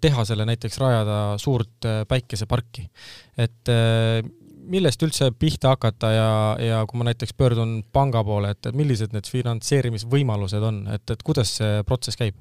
tehasele 0.00 0.46
näiteks 0.48 0.80
rajada 0.80 1.18
suurt 1.38 1.88
päikeseparki. 2.08 2.86
et 3.36 3.70
millest 4.70 5.02
üldse 5.02 5.30
pihta 5.36 5.74
hakata 5.74 6.10
ja, 6.14 6.28
ja 6.62 6.80
kui 6.88 7.00
ma 7.00 7.08
näiteks 7.08 7.34
pöördun 7.38 7.80
panga 7.92 8.22
poole, 8.26 8.52
et 8.54 8.70
millised 8.76 9.14
need 9.16 9.28
finantseerimisvõimalused 9.30 10.66
on, 10.66 10.82
et, 10.94 11.04
et 11.10 11.24
kuidas 11.26 11.56
see 11.60 11.82
protsess 11.88 12.20
käib? 12.20 12.38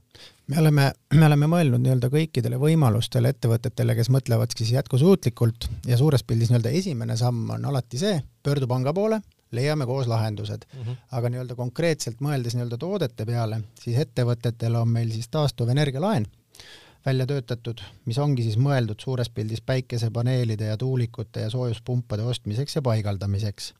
me 0.50 0.60
oleme, 0.60 0.86
me 1.14 1.26
oleme 1.28 1.50
mõelnud 1.50 1.84
nii-öelda 1.84 2.10
kõikidele 2.14 2.58
võimalustele 2.62 3.30
ettevõtetele, 3.34 3.96
kes 3.96 4.10
mõtlevad 4.14 4.56
siis 4.58 4.74
jätkusuutlikult 4.74 5.70
ja 5.88 5.98
suures 6.00 6.26
pildis 6.28 6.50
nii-öelda 6.52 6.74
esimene 6.82 7.18
samm 7.20 7.54
on 7.56 7.68
alati 7.70 8.02
see, 8.02 8.18
pöördu 8.44 8.68
panga 8.68 8.94
poole, 8.94 9.22
leiame 9.56 9.86
koos 9.90 10.10
lahendused 10.10 10.66
mm. 10.66 10.82
-hmm. 10.82 10.98
aga 11.18 11.30
nii-öelda 11.30 11.56
konkreetselt 11.56 12.22
mõeldes 12.26 12.58
nii-öelda 12.58 12.78
toodete 12.82 13.26
peale, 13.26 13.62
siis 13.82 13.98
ettevõtetel 14.06 14.76
on 14.82 14.90
meil 14.98 15.12
siis 15.14 15.30
taastuvenergia 15.30 16.02
laen 16.02 16.28
välja 17.06 17.26
töötatud, 17.28 17.82
mis 18.06 18.18
ongi 18.20 18.44
siis 18.44 18.58
mõeldud 18.60 19.00
suures 19.02 19.30
pildis 19.30 19.62
päikesepaneelide 19.62 20.72
ja 20.72 20.78
tuulikute 20.78 21.46
ja 21.46 21.50
soojuspumpade 21.50 22.24
ostmiseks 22.24 22.76
ja 22.76 22.82
paigaldamiseks. 22.82 23.74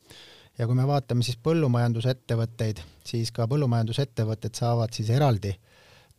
ja 0.58 0.68
kui 0.68 0.76
me 0.76 0.88
vaatame 0.88 1.24
siis 1.24 1.38
põllumajandusettevõtteid, 1.44 2.80
siis 3.04 3.32
ka 3.32 3.48
põllumajandusettevõtted 3.48 4.56
saavad 4.56 4.94
siis 4.94 5.10
eraldi 5.10 5.56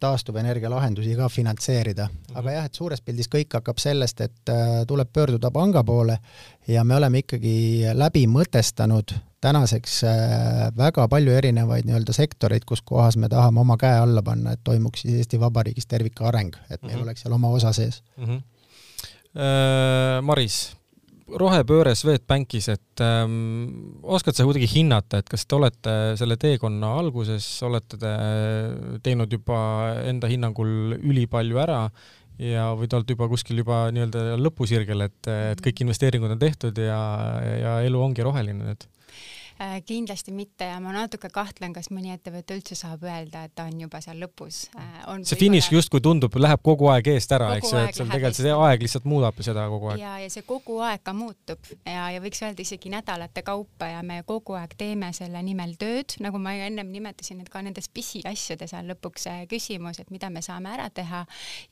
taastuvenergia 0.00 0.70
lahendusi 0.70 1.16
ka 1.16 1.28
finantseerida. 1.28 2.08
aga 2.34 2.52
jah, 2.52 2.64
et 2.64 2.74
suures 2.74 3.00
pildis 3.00 3.28
kõik 3.28 3.58
hakkab 3.58 3.78
sellest, 3.78 4.20
et 4.20 4.52
äh, 4.52 4.84
tuleb 4.86 5.12
pöörduda 5.12 5.50
panga 5.50 5.84
poole 5.84 6.18
ja 6.68 6.84
me 6.84 6.96
oleme 6.96 7.24
ikkagi 7.24 7.84
läbi 7.94 8.26
mõtestanud 8.26 9.29
tänaseks 9.40 10.04
äh, 10.04 10.66
väga 10.76 11.08
palju 11.08 11.32
erinevaid 11.32 11.88
nii-öelda 11.88 12.12
sektoreid, 12.16 12.64
kus 12.68 12.82
kohas 12.86 13.16
me 13.16 13.28
tahame 13.32 13.60
oma 13.62 13.76
käe 13.80 13.98
alla 14.02 14.22
panna, 14.22 14.52
et 14.52 14.64
toimuks 14.64 15.06
siis 15.06 15.22
Eesti 15.22 15.40
Vabariigis 15.40 15.86
tervikareng, 15.90 16.52
et 16.68 16.82
meil 16.82 16.92
mm 16.94 16.98
-hmm. 16.98 17.02
oleks 17.08 17.20
seal 17.24 17.32
oma 17.38 17.48
osa 17.48 17.72
sees 17.72 18.02
mm. 18.16 18.24
-hmm. 18.24 18.40
Maris, 20.22 20.76
rohepööre 21.38 21.94
Swedbankis, 21.94 22.68
et 22.72 23.02
ähm, 23.04 24.00
oskad 24.02 24.34
sa 24.36 24.46
kuidagi 24.46 24.68
hinnata, 24.70 25.20
et 25.20 25.28
kas 25.30 25.46
te 25.46 25.56
olete 25.56 25.96
selle 26.18 26.36
teekonna 26.40 26.94
alguses, 26.98 27.46
olete 27.66 27.98
te 28.00 28.14
teinud 29.04 29.32
juba 29.32 29.60
enda 30.10 30.30
hinnangul 30.30 30.96
ülipalju 30.98 31.60
ära 31.62 31.82
ja 32.40 32.70
või 32.76 32.88
te 32.88 32.96
olete 32.98 33.16
juba 33.16 33.28
kuskil 33.30 33.60
juba 33.62 33.82
nii-öelda 33.94 34.38
lõpusirgel, 34.40 35.04
et, 35.06 35.20
et 35.52 35.60
kõik 35.64 35.84
investeeringud 35.84 36.36
on 36.36 36.40
tehtud 36.40 36.78
ja, 36.80 37.00
ja 37.60 37.76
elu 37.86 38.00
ongi 38.00 38.26
roheline 38.26 38.72
nüüd? 38.72 38.88
Äh, 39.60 39.82
kindlasti 39.84 40.32
mitte 40.32 40.64
ja 40.64 40.78
ma 40.80 40.88
natuke 40.94 41.28
kahtlen, 41.28 41.74
kas 41.76 41.90
mõni 41.92 42.14
ettevõte 42.14 42.56
üldse 42.56 42.72
saab 42.78 43.02
öelda, 43.04 43.42
et 43.44 43.52
ta 43.52 43.66
on 43.68 43.82
juba 43.82 43.98
seal 44.00 44.16
lõpus. 44.16 44.62
Äh, 44.72 45.02
see 45.28 45.36
finiš 45.36 45.66
justkui 45.74 46.00
tundub, 46.00 46.32
läheb 46.40 46.62
kogu 46.64 46.86
aeg 46.88 47.10
eest 47.12 47.34
ära, 47.36 47.50
eks 47.58 47.74
ju, 47.74 47.82
et 47.84 47.98
seal 47.98 48.08
tegelikult 48.08 48.38
see 48.38 48.54
aeg 48.56 48.84
lihtsalt 48.86 49.08
muudab 49.12 49.42
seda 49.44 49.66
kogu 49.68 49.90
aeg. 49.92 50.00
ja, 50.00 50.14
ja 50.22 50.30
see 50.32 50.46
kogu 50.48 50.78
aeg 50.86 51.02
ka 51.04 51.12
muutub. 51.12 51.68
Ja, 51.84 52.06
ja 52.14 52.22
võiks 52.24 52.40
öelda 52.40 52.64
isegi 52.64 52.88
nädalate 52.94 53.42
kaupa 53.44 53.90
ja 53.90 53.98
me 54.00 54.22
kogu 54.24 54.56
aeg 54.56 54.72
teeme 54.80 55.10
selle 55.12 55.44
nimel 55.44 55.76
tööd, 55.76 56.16
nagu 56.24 56.40
ma 56.40 56.56
ennem 56.56 56.88
nimetasin, 56.96 57.44
et 57.44 57.52
ka 57.52 57.60
nendes 57.60 57.90
pisiasjades 57.92 58.72
on 58.80 58.88
lõpuks 58.94 59.28
see 59.28 59.44
küsimus, 59.52 60.00
et 60.00 60.08
mida 60.08 60.32
me 60.32 60.40
saame 60.40 60.72
ära 60.72 60.88
teha. 60.88 61.26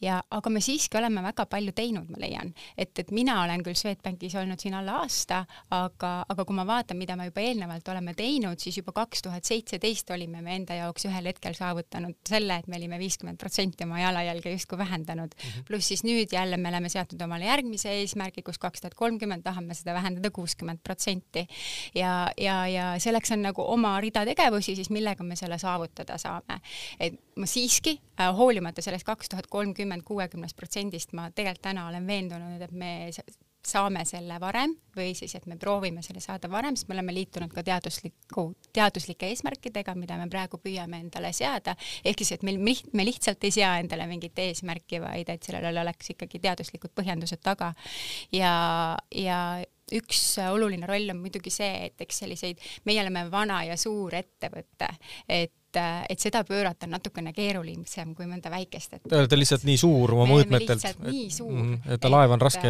Ja, 0.05 0.21
aga 0.29 0.53
me 0.53 0.61
siiski 0.61 1.01
oleme 1.01 1.25
väga 1.31 1.49
palju 1.49 1.73
teinud, 1.73 2.13
ma 2.13 2.21
leian, 2.21 2.53
et, 2.77 2.93
et 3.01 3.17
mina 3.17 3.41
olen 3.47 3.65
küll 3.65 3.81
Swedbankis 3.81 4.37
olnud 4.37 4.61
siin 4.61 4.77
alla 4.77 5.01
aasta, 5.07 5.47
aga, 5.73 6.15
aga 6.29 6.45
kui 6.45 6.61
ma 6.61 6.69
vaatan, 6.69 7.01
mida 7.01 7.17
ma 7.17 7.33
juba 7.33 7.49
eelnevalt 7.49 7.78
eelnevalt 7.79 7.89
oleme 7.93 8.15
teinud, 8.15 8.59
siis 8.59 8.79
juba 8.79 8.93
kaks 8.93 9.23
tuhat 9.23 9.45
seitseteist 9.45 10.11
olime 10.11 10.43
me 10.43 10.55
enda 10.57 10.75
jaoks 10.75 11.07
ühel 11.07 11.29
hetkel 11.31 11.55
saavutanud 11.55 12.17
selle, 12.27 12.59
et 12.59 12.67
me 12.69 12.77
olime 12.77 12.99
viiskümmend 12.99 13.39
protsenti 13.39 13.85
oma 13.85 14.01
jalajälge 14.01 14.53
justkui 14.53 14.79
vähendanud 14.79 15.35
mm 15.35 15.49
-hmm.. 15.49 15.65
pluss 15.69 15.89
siis 15.89 16.05
nüüd 16.05 16.33
jälle 16.33 16.57
me 16.57 16.69
oleme 16.69 16.89
seadnud 16.89 17.21
omale 17.23 17.45
järgmise 17.45 17.91
eesmärgi, 18.01 18.43
kus 18.43 18.59
kaks 18.59 18.81
tuhat 18.81 18.95
kolmkümmend 18.95 19.43
tahame 19.43 19.75
seda 19.75 19.95
vähendada 19.95 20.31
kuuskümmend 20.31 20.79
protsenti. 20.83 21.47
ja, 21.95 22.31
ja, 22.37 22.67
ja 22.67 22.95
selleks 22.99 23.31
on 23.33 23.43
nagu 23.43 23.63
oma 23.63 24.01
rida 24.01 24.25
tegevusi 24.25 24.77
siis, 24.77 24.91
millega 24.91 25.25
me 25.25 25.37
selle 25.37 25.59
saavutada 25.59 26.19
saame. 26.19 26.61
et 27.01 27.15
ma 27.37 27.47
siiski 27.47 28.01
äh,, 28.21 28.37
hoolimata 28.37 28.83
sellest 28.83 29.05
kaks 29.05 29.29
tuhat 29.29 29.47
kolmkümmend 29.47 30.03
kuuekümnest 30.03 30.57
protsendist, 30.57 31.13
ma 31.13 31.31
tegelikult 31.31 31.63
täna 31.63 31.89
olen 31.89 32.07
veendunud, 32.07 32.63
et 32.63 32.73
me 32.73 33.11
saame 33.69 34.05
selle 34.09 34.39
varem 34.43 34.75
või 34.97 35.13
siis, 35.15 35.35
et 35.39 35.47
me 35.47 35.59
proovime 35.61 36.03
selle 36.03 36.23
saada 36.25 36.51
varem, 36.51 36.77
sest 36.77 36.89
me 36.91 36.97
oleme 36.97 37.15
liitunud 37.15 37.53
ka 37.55 37.63
teadusliku, 37.67 38.49
teaduslike 38.75 39.31
eesmärkidega, 39.31 39.95
mida 39.99 40.19
me 40.19 40.29
praegu 40.33 40.61
püüame 40.63 41.03
endale 41.05 41.33
seada, 41.37 41.77
ehk 42.05 42.25
siis, 42.25 42.37
et 42.39 42.47
meil, 42.47 42.59
me 42.93 43.07
lihtsalt 43.07 43.45
ei 43.47 43.55
sea 43.61 43.77
endale 43.83 44.09
mingit 44.11 44.39
eesmärki, 44.43 45.03
vaid 45.05 45.31
et 45.33 45.49
sellel 45.49 45.83
oleks 45.85 46.15
ikkagi 46.15 46.43
teaduslikud 46.49 46.95
põhjendused 46.99 47.45
taga. 47.45 47.75
ja, 48.33 48.53
ja 49.15 49.41
üks 49.95 50.23
oluline 50.49 50.89
roll 50.89 51.09
on 51.13 51.23
muidugi 51.23 51.53
see, 51.53 51.89
et 51.89 52.05
eks 52.05 52.25
selliseid, 52.25 52.61
meie 52.89 53.01
oleme 53.05 53.25
vana 53.33 53.63
ja 53.69 53.79
suur 53.81 54.15
ettevõte, 54.19 54.91
et 55.29 55.55
et, 55.77 56.07
et 56.09 56.21
seda 56.21 56.45
pöörata 56.45 56.87
on 56.87 56.95
natukene 56.97 57.33
keerulisem 57.37 58.15
kui 58.17 58.27
mõnda 58.29 58.51
väikest 58.51 58.95
ettevõtet. 58.95 59.13
Te 59.13 59.21
olete 59.23 59.39
lihtsalt 59.39 59.65
nii 59.69 59.77
suur 59.81 60.13
oma 60.15 60.27
mõõtmetelt. 60.31 60.87
nii 61.05 61.29
suur 61.33 61.53
mm,. 61.53 61.81
et 61.95 62.09
laeva 62.09 62.37
on 62.37 62.43
raske 62.43 62.63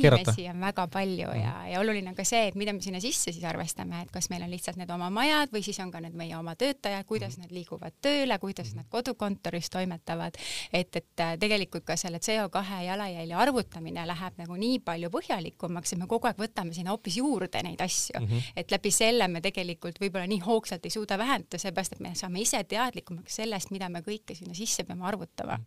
keerata. 0.00 0.32
inimesi 0.32 0.48
on 0.50 0.60
väga 0.64 0.86
palju 0.92 1.34
ja, 1.36 1.54
ja 1.72 1.80
oluline 1.80 2.12
on 2.12 2.16
ka 2.16 2.24
see, 2.28 2.48
et 2.48 2.58
mida 2.58 2.72
me 2.72 2.82
sinna 2.84 3.00
sisse 3.04 3.32
siis 3.32 3.44
arvestame, 3.44 4.02
et 4.04 4.12
kas 4.14 4.30
meil 4.32 4.44
on 4.46 4.52
lihtsalt 4.52 4.80
need 4.80 4.90
oma 4.94 5.10
majad 5.12 5.52
või 5.52 5.64
siis 5.66 5.78
on 5.84 5.92
ka 5.92 6.00
need 6.04 6.16
meie 6.18 6.36
oma 6.38 6.54
töötajad, 6.58 7.04
kuidas 7.08 7.36
mm. 7.36 7.44
nad 7.44 7.54
liiguvad 7.54 7.98
tööle, 8.04 8.38
kuidas 8.40 8.72
nad 8.78 8.88
kodukontoris 8.88 9.70
toimetavad. 9.74 10.40
et, 10.72 10.96
et 10.96 11.24
äh, 11.24 11.36
tegelikult 11.40 11.84
ka 11.88 11.96
selle 12.00 12.20
CO2 12.24 12.64
jalajälje 12.86 13.34
arvutamine 13.34 14.06
läheb 14.08 14.40
nagu 14.40 14.56
nii 14.56 14.80
palju 14.84 15.12
põhjalikumaks, 15.12 15.92
et 15.92 16.02
me 16.02 16.08
kogu 16.10 16.30
aeg 16.30 16.40
võtame 16.40 16.74
sinna 16.76 16.94
hoopis 16.96 17.20
juurde 17.20 17.62
neid 17.62 17.80
asju 17.84 18.20
mm. 18.20 18.26
-hmm. 18.26 18.52
et 18.56 18.72
läbi 18.72 18.90
selle 18.94 19.28
me 19.28 19.44
tegelikult 19.44 20.00
võib-olla 20.00 20.26
nii 20.26 20.40
hoogsalt 20.46 20.84
ei 20.86 20.94
suuda 20.94 21.18
vähendada, 21.18 21.58
seepärast 21.58 21.98
et 21.98 22.00
me 22.00 22.14
saame 22.14 22.37
ise 22.40 22.62
teadlikumaks 22.68 23.40
sellest, 23.40 23.72
mida 23.74 23.88
me 23.92 24.02
kõike 24.06 24.36
sinna 24.38 24.54
sisse 24.56 24.84
peame 24.88 25.06
arvutama. 25.08 25.58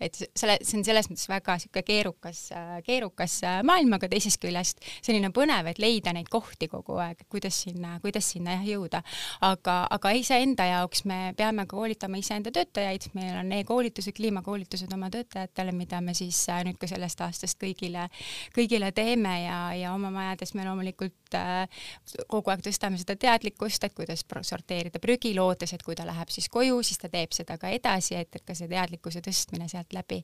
et 0.00 0.16
selle, 0.16 0.58
see 0.62 0.78
on 0.80 0.84
selles 0.84 1.10
mõttes 1.10 1.28
väga 1.30 1.56
niisugune 1.56 1.84
keerukas, 1.86 2.42
keerukas 2.86 3.38
maailm, 3.66 3.96
aga 3.96 4.10
teisest 4.10 4.40
küljest 4.42 4.82
selline 5.00 5.30
põnev, 5.34 5.70
et 5.70 5.78
leida 5.82 6.12
neid 6.16 6.28
kohti 6.32 6.68
kogu 6.72 6.98
aeg, 7.02 7.22
kuidas 7.32 7.62
sinna, 7.66 7.96
kuidas 8.02 8.32
sinna 8.34 8.58
jah 8.58 8.66
jõuda. 8.74 9.02
aga, 9.46 9.78
aga 9.90 10.14
iseenda 10.18 10.66
jaoks 10.66 11.04
me 11.06 11.32
peame 11.36 11.66
ka 11.66 11.76
koolitama 11.76 12.20
iseenda 12.20 12.50
töötajaid, 12.54 13.10
meil 13.16 13.36
on 13.40 13.52
e-koolitused, 13.58 14.14
kliimakoolitused 14.16 14.92
oma 14.96 15.10
töötajatele, 15.12 15.74
mida 15.76 16.00
me 16.04 16.14
siis 16.16 16.38
äh, 16.52 16.62
nüüd 16.66 16.78
ka 16.80 16.88
sellest 16.90 17.20
aastast 17.24 17.60
kõigile, 17.60 18.08
kõigile 18.56 18.92
teeme 18.96 19.34
ja, 19.42 19.58
ja 19.76 19.92
oma 19.94 20.10
majades 20.14 20.54
me 20.56 20.64
loomulikult 20.66 21.25
äh, 21.34 21.66
kogu 22.30 22.52
aeg 22.52 22.62
tõstame 22.64 22.98
seda 23.00 23.16
teadlikkust, 23.20 23.84
et 23.84 23.94
kuidas 23.96 24.24
sorteerida 24.46 25.00
prügi, 25.02 25.34
lootes, 25.36 25.72
et 25.74 25.82
kui 25.82 25.96
ta 25.98 26.06
läheb 26.06 26.30
siis 26.32 26.48
koju, 26.52 26.80
siis 26.86 27.00
ta 27.02 27.10
teeb 27.12 27.34
seda 27.36 27.58
ka 27.60 27.70
edasi, 27.74 28.16
et, 28.20 28.30
et 28.36 28.44
ka 28.46 28.54
see 28.56 28.68
teadlikkuse 28.70 29.22
tõstmine 29.24 29.68
sealt 29.70 29.92
läbi. 29.96 30.22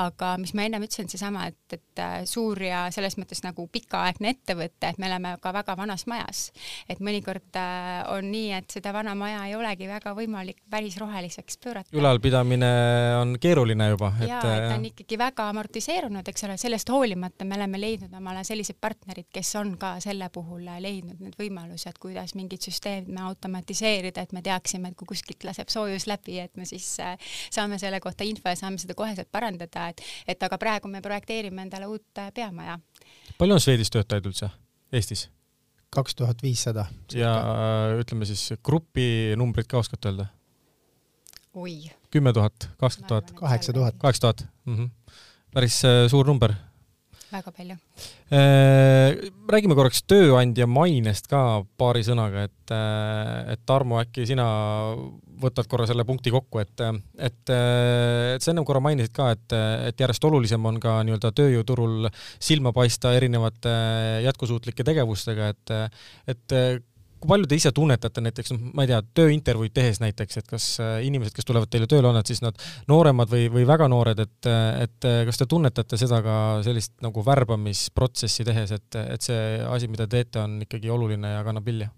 aga 0.00 0.34
mis 0.40 0.54
ma 0.54 0.66
ennem 0.68 0.86
ütlesin, 0.86 1.08
seesama, 1.10 1.48
et, 1.50 1.76
et 1.76 2.02
äh, 2.02 2.16
suur 2.28 2.60
ja 2.62 2.86
selles 2.94 3.18
mõttes 3.20 3.42
nagu 3.44 3.66
pikaaegne 3.72 4.34
ettevõte, 4.34 4.92
et 4.92 5.00
me 5.02 5.08
oleme 5.10 5.34
ka 5.42 5.52
väga 5.54 5.76
vanas 5.76 6.06
majas. 6.10 6.50
et 6.88 7.00
mõnikord 7.00 7.58
äh, 7.58 8.04
on 8.12 8.30
nii, 8.30 8.52
et 8.60 8.70
seda 8.78 8.92
vana 8.94 9.14
maja 9.18 9.44
ei 9.48 9.56
olegi 9.58 9.88
väga 9.88 10.14
võimalik 10.16 10.62
päris 10.70 10.96
roheliseks 11.00 11.58
pöörata. 11.58 11.96
ülalpidamine 11.96 12.70
on 13.20 13.36
keeruline 13.40 13.88
juba. 13.94 14.12
jaa, 14.20 14.40
et 14.40 14.68
ta 14.68 14.78
on 14.78 14.88
ikkagi 14.90 15.18
väga 15.18 15.48
amortiseerunud, 15.52 16.28
eks 16.28 16.48
ole, 16.48 16.58
sellest 16.60 16.90
hoolimata 16.92 17.44
me 17.44 17.58
oleme 17.58 17.80
leidnud 17.80 18.14
omale 18.14 18.44
sellised 18.44 18.78
partnerid, 18.80 19.28
kes 19.32 19.54
on 19.60 19.76
ka 19.80 19.96
selle 20.04 20.28
puhul 20.32 20.43
leidnud 20.80 21.20
need 21.20 21.36
võimalused, 21.38 21.98
kuidas 22.00 22.34
mingit 22.34 22.62
süsteemi 22.62 23.20
automatiseerida, 23.20 24.22
et 24.22 24.32
me 24.32 24.42
teaksime, 24.42 24.88
et 24.90 24.96
kui 24.98 25.06
kuskil 25.10 25.24
kuskilt 25.24 25.44
laseb 25.48 25.68
soojus 25.72 26.06
läbi, 26.06 26.38
et 26.38 26.56
me 26.56 26.64
siis 26.64 27.00
äh, 27.00 27.18
saame 27.50 27.78
selle 27.78 28.00
kohta 28.00 28.24
info 28.24 28.48
ja 28.48 28.56
saame 28.56 28.78
seda 28.78 28.94
koheselt 28.94 29.30
parandada, 29.32 29.88
et, 29.88 30.02
et 30.26 30.42
aga 30.42 30.58
praegu 30.58 30.88
me 30.88 31.00
projekteerime 31.02 31.62
endale 31.62 31.86
uut 31.86 32.18
äh, 32.18 32.32
peamaja. 32.34 32.78
palju 33.38 33.54
on 33.54 33.60
Swedis 33.60 33.90
töötajaid 33.90 34.26
üldse 34.26 34.50
Eestis? 34.92 35.28
kaks 35.90 36.14
tuhat 36.14 36.42
viissada. 36.42 36.86
ja 37.14 37.34
äh, 37.38 38.00
ütleme 38.00 38.26
siis 38.26 38.52
grupi 38.62 39.34
numbrit 39.36 39.68
ka 39.68 39.78
oskate 39.78 40.08
öelda? 40.08 40.26
oi. 41.54 41.90
kümme 42.10 42.32
tuhat, 42.32 42.68
kakskümmend 42.78 43.08
tuhat? 43.08 43.32
kaheksa 43.32 43.72
tuhat. 43.72 43.98
kaheksa 43.98 44.20
tuhat, 44.20 44.46
mhm. 44.66 44.90
päris 45.54 45.82
suur 46.10 46.26
number 46.26 46.54
väga 47.34 47.52
palju. 47.54 47.76
Äh, 48.34 49.30
räägime 49.50 49.76
korraks 49.78 50.04
tööandja 50.08 50.66
mainest 50.70 51.28
ka 51.30 51.64
paari 51.80 52.04
sõnaga, 52.06 52.46
et, 52.48 52.74
äh, 52.74 53.52
et 53.54 53.64
Tarmo, 53.66 54.00
äkki 54.02 54.26
sina 54.28 54.46
võtad 55.44 55.68
korra 55.68 55.86
selle 55.90 56.06
punkti 56.06 56.32
kokku, 56.32 56.62
et, 56.62 56.80
et, 57.18 57.52
et 57.52 58.42
sa 58.44 58.52
ennem 58.52 58.66
korra 58.66 58.80
mainisid 58.84 59.12
ka, 59.16 59.32
et, 59.34 59.56
et 59.90 60.04
järjest 60.04 60.24
olulisem 60.30 60.70
on 60.70 60.78
ka 60.82 61.00
nii-öelda 61.04 61.32
tööjõuturul 61.36 62.08
silma 62.38 62.72
paista 62.76 63.12
erinevate 63.18 63.74
jätkusuutlike 64.24 64.86
tegevustega, 64.86 65.50
et, 65.52 65.74
et 66.30 66.58
kui 67.24 67.32
palju 67.32 67.48
te 67.48 67.58
ise 67.58 67.72
tunnetate 67.74 68.20
näiteks, 68.24 68.52
noh, 68.52 68.70
ma 68.76 68.84
ei 68.84 68.92
tea, 68.92 69.00
tööintervjuud 69.20 69.74
tehes 69.74 70.00
näiteks, 70.04 70.40
et 70.42 70.50
kas 70.50 70.68
äh, 70.84 70.94
inimesed, 71.08 71.34
kes 71.36 71.48
tulevad 71.48 71.72
teile 71.72 71.88
tööle, 71.90 72.10
on 72.10 72.18
nad 72.20 72.28
siis 72.28 72.44
nad 72.44 72.60
nooremad 72.90 73.32
või, 73.32 73.48
või 73.52 73.64
väga 73.68 73.88
noored, 73.88 74.20
et, 74.20 74.52
et 74.84 75.10
kas 75.30 75.40
te 75.40 75.48
tunnetate 75.48 75.98
seda 76.00 76.20
ka 76.24 76.38
sellist 76.66 76.94
nagu 77.04 77.24
värbamisprotsessi 77.24 78.46
tehes, 78.46 78.76
et, 78.76 79.02
et 79.02 79.24
see 79.24 79.42
asi, 79.64 79.88
mida 79.88 80.06
te 80.06 80.18
teete, 80.18 80.44
on 80.44 80.60
ikkagi 80.66 80.92
oluline 80.92 81.36
ja 81.38 81.44
kannab 81.46 81.66
vilja? 81.66 81.90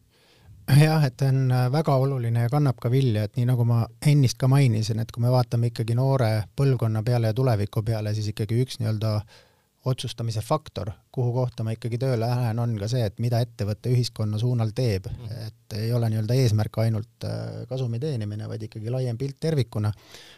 jah, 0.75 1.05
et 1.07 1.23
on 1.23 1.51
äh, 1.53 1.73
väga 1.73 1.95
oluline 2.03 2.47
ja 2.47 2.51
kannab 2.51 2.79
ka 2.83 2.91
vilja, 2.91 3.27
et 3.27 3.37
nii 3.39 3.47
nagu 3.47 3.65
ma 3.69 3.85
ennist 4.07 4.39
ka 4.39 4.49
mainisin, 4.51 5.01
et 5.03 5.13
kui 5.15 5.23
me 5.23 5.31
vaatame 5.31 5.71
ikkagi 5.71 5.95
noore 5.95 6.31
põlvkonna 6.59 7.03
peale 7.07 7.31
ja 7.31 7.37
tuleviku 7.37 7.83
peale, 7.87 8.15
siis 8.15 8.33
ikkagi 8.33 8.59
üks 8.65 8.81
nii-öelda 8.81 9.13
äh, 9.21 9.45
otsustamise 9.87 10.41
faktor, 10.43 10.91
kuhu 11.15 11.33
kohta 11.33 11.65
ma 11.65 11.73
ikkagi 11.75 11.99
tööle 12.03 12.19
lähen, 12.27 12.59
on 12.59 12.75
ka 12.81 12.89
see, 12.91 13.05
et 13.07 13.21
mida 13.23 13.39
ettevõte 13.45 13.93
ühiskonna 13.95 14.39
suunal 14.41 14.73
teeb, 14.77 15.07
mhm. 15.13 15.45
et 15.47 15.77
ei 15.79 15.93
ole 15.95 16.11
nii-öelda 16.11 16.37
eesmärk 16.43 16.81
ainult 16.83 17.27
äh, 17.27 17.63
kasumi 17.71 18.01
teenimine, 18.03 18.49
vaid 18.51 18.67
ikkagi 18.67 18.91
laiem 18.93 19.19
pilt 19.19 19.39
tervikuna. 19.43 19.93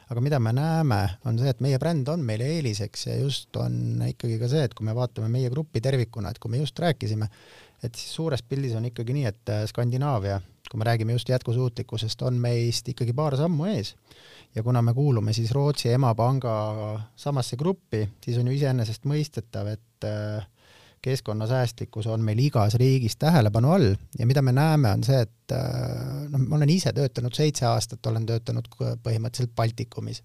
aga 0.08 0.20
mida 0.24 0.38
me 0.40 0.52
näeme, 0.56 1.00
on 1.28 1.38
see, 1.40 1.50
et 1.52 1.60
meie 1.64 1.78
bränd 1.80 2.08
on 2.08 2.22
meile 2.24 2.46
eeliseks 2.56 3.06
ja 3.06 3.16
just 3.20 3.56
on 3.60 4.02
ikkagi 4.08 4.38
ka 4.40 4.48
see, 4.48 4.64
et 4.68 4.74
kui 4.74 4.86
me 4.88 4.94
vaatame 4.96 5.28
meie 5.32 5.50
gruppi 5.52 5.80
tervikuna, 5.84 6.30
et 6.30 6.38
kui 6.38 6.52
me 6.52 6.62
just 6.62 6.78
rääkisime, 6.78 7.28
et 7.82 7.94
siis 7.94 8.14
suures 8.14 8.42
pildis 8.42 8.74
on 8.78 8.88
ikkagi 8.88 9.14
nii, 9.16 9.26
et 9.30 9.52
äh, 9.54 9.64
Skandinaavia, 9.70 10.40
kui 10.70 10.80
me 10.80 10.86
räägime 10.88 11.14
just 11.16 11.28
jätkusuutlikkusest, 11.32 12.22
on 12.28 12.40
meist 12.42 12.88
ikkagi 12.88 13.14
paar 13.16 13.36
sammu 13.38 13.68
ees. 13.70 13.94
Ja 14.54 14.62
kuna 14.62 14.82
me 14.82 14.94
kuulume 14.94 15.32
siis 15.36 15.52
Rootsi 15.52 15.92
emapanga 15.92 16.54
samasse 17.16 17.56
gruppi, 17.56 18.02
siis 18.24 18.38
on 18.40 18.48
ju 18.48 18.56
iseenesestmõistetav, 18.56 19.72
et 19.76 20.08
äh, 20.08 20.46
keskkonnasäästlikkus 21.02 22.06
on 22.10 22.22
meil 22.24 22.38
igas 22.42 22.74
riigis 22.80 23.16
tähelepanu 23.16 23.72
all. 23.72 23.94
Ja 24.18 24.26
mida 24.26 24.42
me 24.42 24.52
näeme, 24.52 24.92
on 24.96 25.04
see, 25.06 25.20
et 25.26 25.54
äh, 25.54 26.26
noh, 26.32 26.44
ma 26.44 26.58
olen 26.58 26.72
ise 26.72 26.92
töötanud 26.96 27.34
seitse 27.36 27.66
aastat, 27.68 28.06
olen 28.06 28.26
töötanud 28.28 28.68
põhimõtteliselt 28.76 29.54
Baltikumis. 29.56 30.22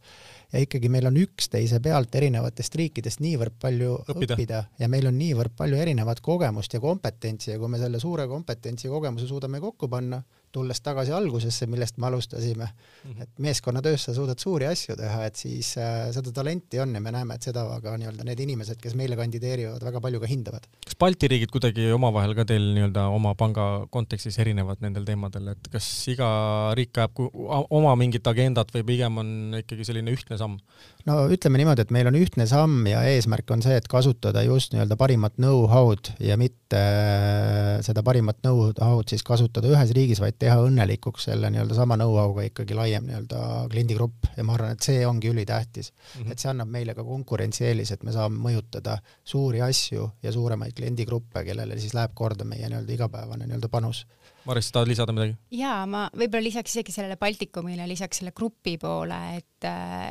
Ja 0.54 0.62
ikkagi 0.64 0.90
meil 0.94 1.10
on 1.10 1.18
üksteise 1.18 1.80
pealt 1.84 2.16
erinevatest 2.16 2.76
riikidest 2.78 3.24
niivõrd 3.24 3.58
palju 3.62 3.96
õppida, 4.04 4.36
õppida 4.36 4.64
ja 4.80 4.90
meil 4.92 5.10
on 5.10 5.18
niivõrd 5.18 5.56
palju 5.58 5.80
erinevat 5.82 6.22
kogemust 6.26 6.74
ja 6.74 6.82
kompetentsi. 6.84 7.54
Ja 7.54 7.60
kui 7.62 7.72
me 7.72 7.82
selle 7.82 8.02
suure 8.02 8.28
kompetentsi 8.30 8.92
kogemuse 8.92 9.30
suudame 9.30 9.62
kokku 9.64 9.90
panna, 9.90 10.22
tulles 10.54 10.82
tagasi 10.86 11.14
algusesse, 11.16 11.68
millest 11.70 11.98
me 11.98 12.08
alustasime 12.08 12.68
mm, 12.68 13.12
-hmm. 13.12 13.24
et 13.24 13.40
meeskonnatöös 13.46 14.04
sa 14.04 14.14
suudad 14.14 14.40
suuri 14.40 14.68
asju 14.70 14.96
teha, 14.96 15.26
et 15.26 15.36
siis 15.36 15.74
äh, 15.78 16.12
seda 16.16 16.32
talenti 16.32 16.80
on 16.80 16.96
ja 16.96 17.02
me 17.02 17.12
näeme, 17.12 17.36
et 17.36 17.42
seda 17.50 17.66
ka 17.84 17.98
nii-öelda 17.98 18.28
need 18.28 18.40
inimesed, 18.46 18.80
kes 18.82 18.96
meile 18.96 19.18
kandideerivad, 19.20 19.84
väga 19.84 20.02
palju 20.02 20.20
ka 20.20 20.30
hindavad. 20.30 20.68
kas 20.86 20.98
Balti 21.00 21.28
riigid 21.28 21.52
kuidagi 21.54 21.90
omavahel 21.92 22.36
ka 22.36 22.46
teil 22.46 22.70
nii-öelda 22.78 23.08
oma 23.14 23.36
panga 23.36 23.88
kontekstis 23.90 24.40
erinevad 24.40 24.82
nendel 24.86 25.06
teemadel, 25.06 25.54
et 25.56 25.72
kas 25.72 25.90
iga 26.14 26.30
riik 26.78 26.98
ajab 26.98 27.24
oma 27.70 27.96
mingit 27.96 28.28
agendat 28.28 28.74
või 28.76 28.86
pigem 28.94 29.18
on 29.18 29.60
ikkagi 29.64 29.86
selline 29.86 30.14
ühtne 30.14 30.38
samm? 30.38 30.60
No 31.10 31.16
ütleme 31.34 31.60
niimoodi, 31.60 31.84
et 31.84 31.92
meil 31.94 32.08
on 32.10 32.16
ühtne 32.18 32.46
samm 32.50 32.88
ja 32.88 33.02
eesmärk 33.12 33.52
on 33.54 33.64
see, 33.66 33.76
et 33.80 33.88
kasutada 33.92 34.44
just 34.46 34.74
nii-öelda 34.74 34.98
parimat 35.00 35.36
know-how'd 35.36 36.14
ja 36.24 36.38
mitte 36.40 36.80
äh, 36.80 37.82
seda 37.86 38.04
parimat 38.06 38.40
know-how'd 38.46 39.12
siis 39.12 39.26
kasutada 39.28 39.72
ühes 39.72 39.92
riigis, 39.96 40.22
vaid 40.24 40.40
teha 40.42 40.58
õnnelikuks 40.64 41.28
selle 41.30 41.52
nii-öelda 41.54 41.78
sama 41.78 41.98
know-how'ga 42.00 42.48
ikkagi 42.50 42.78
laiem 42.78 43.08
nii-öelda 43.10 43.44
kliendigrupp 43.74 44.32
ja 44.38 44.48
ma 44.48 44.56
arvan, 44.58 44.78
et 44.78 44.88
see 44.88 45.04
ongi 45.08 45.32
ülitähtis 45.34 45.92
mm. 45.92 46.22
-hmm. 46.22 46.32
et 46.32 46.44
see 46.44 46.52
annab 46.54 46.72
meile 46.72 46.96
ka 46.96 47.06
konkurentsieelise, 47.08 48.00
et 48.00 48.08
me 48.08 48.16
saame 48.16 48.40
mõjutada 48.48 48.98
suuri 49.24 49.62
asju 49.62 50.10
ja 50.24 50.32
suuremaid 50.32 50.76
kliendigruppe, 50.78 51.44
kellele 51.44 51.80
siis 51.80 51.96
läheb 51.98 52.16
korda 52.16 52.48
meie 52.48 52.70
nii-öelda 52.70 53.00
igapäevane 53.00 53.48
nii-öelda 53.50 53.70
panus 53.70 54.06
Maris, 54.44 54.72
tahad 54.76 54.90
lisada 54.92 55.14
midagi? 55.16 55.38
jaa, 55.56 55.86
ma 55.88 56.04
võib-olla 56.12 56.44
lisaks 56.44 56.74
isegi 56.74 56.92
sellele 56.92 57.16
Baltikumile, 57.20 57.86
lisaks 57.88 58.20
selle 58.20 58.34
grupi 58.36 58.76
poole, 58.82 59.20
et, 59.38 59.68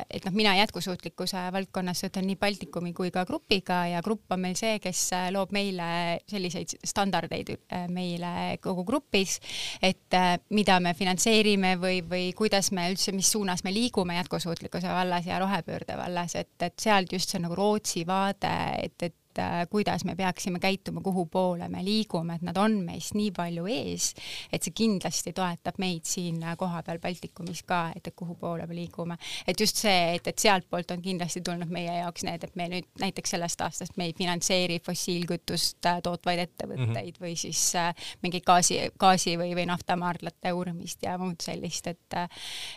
et 0.09 0.25
noh, 0.25 0.33
mina 0.33 0.55
jätkusuutlikkuse 0.57 1.43
valdkonnas 1.53 2.01
töötan 2.01 2.25
nii 2.25 2.39
Baltikumi 2.41 2.95
kui 2.97 3.11
ka 3.13 3.25
grupiga 3.29 3.83
ja 3.91 4.01
grupp 4.05 4.33
on 4.33 4.41
meil 4.41 4.57
see, 4.57 4.79
kes 4.81 5.05
loob 5.35 5.53
meile 5.53 6.19
selliseid 6.29 6.73
standardeid 6.81 7.53
äh, 7.53 7.85
meile 7.93 8.57
kogu 8.63 8.85
grupis, 8.87 9.37
et 9.81 10.17
äh, 10.17 10.35
mida 10.55 10.79
me 10.81 10.95
finantseerime 10.97 11.75
või, 11.81 12.01
või 12.09 12.31
kuidas 12.37 12.71
me 12.73 12.89
üldse, 12.89 13.13
mis 13.13 13.29
suunas 13.33 13.61
me 13.63 13.73
liigume 13.75 14.17
jätkusuutlikkuse 14.17 14.89
vallas 14.89 15.29
ja 15.29 15.37
rohepöörde 15.43 15.99
vallas, 15.99 16.33
et, 16.41 16.55
et 16.65 16.79
sealt 16.81 17.13
just 17.13 17.29
see 17.29 17.43
nagu 17.43 17.57
Rootsi 17.57 18.07
vaade, 18.09 18.55
et, 18.81 18.97
et 19.11 19.17
et 19.33 19.39
äh, 19.41 19.67
kuidas 19.69 20.05
me 20.05 20.15
peaksime 20.15 20.59
käituma, 20.59 21.01
kuhu 21.01 21.25
poole 21.25 21.69
me 21.69 21.83
liigume, 21.83 22.35
et 22.35 22.41
nad 22.45 22.57
on 22.57 22.77
meist 22.85 23.15
nii 23.17 23.31
palju 23.33 23.65
ees, 23.69 24.11
et 24.53 24.63
see 24.63 24.73
kindlasti 24.77 25.33
toetab 25.33 25.79
meid 25.81 26.05
siin 26.05 26.41
äh, 26.43 26.55
kohapeal 26.57 26.99
Baltikumis 27.01 27.63
ka, 27.65 27.87
et, 27.95 28.07
et 28.07 28.15
kuhu 28.15 28.35
poole 28.39 28.67
me 28.69 28.75
liigume. 28.77 29.17
et 29.47 29.59
just 29.59 29.79
see, 29.81 30.15
et, 30.15 30.27
et 30.27 30.39
sealtpoolt 30.39 30.91
on 30.91 31.01
kindlasti 31.01 31.41
tulnud 31.41 31.71
meie 31.73 31.97
jaoks 31.97 32.25
need, 32.27 32.43
et 32.43 32.55
me 32.55 32.67
nüüd 32.69 32.89
näiteks 33.01 33.33
sellest 33.35 33.61
aastast 33.65 33.97
me 33.97 34.05
ei 34.09 34.13
finantseeri 34.17 34.79
fossiilkütust 34.85 35.89
äh, 35.89 36.01
tootvaid 36.03 36.43
ettevõtteid 36.45 36.93
mm 36.93 36.95
-hmm. 36.95 37.21
või 37.25 37.35
siis 37.37 37.73
mingeid 38.21 38.45
gaasi, 38.45 38.79
gaasi 38.99 39.37
või, 39.39 39.55
või 39.57 39.65
naftamaardlate 39.69 40.53
uurimist 40.53 41.03
ja 41.03 41.17
muud 41.17 41.41
sellist, 41.41 41.87
et 41.87 42.01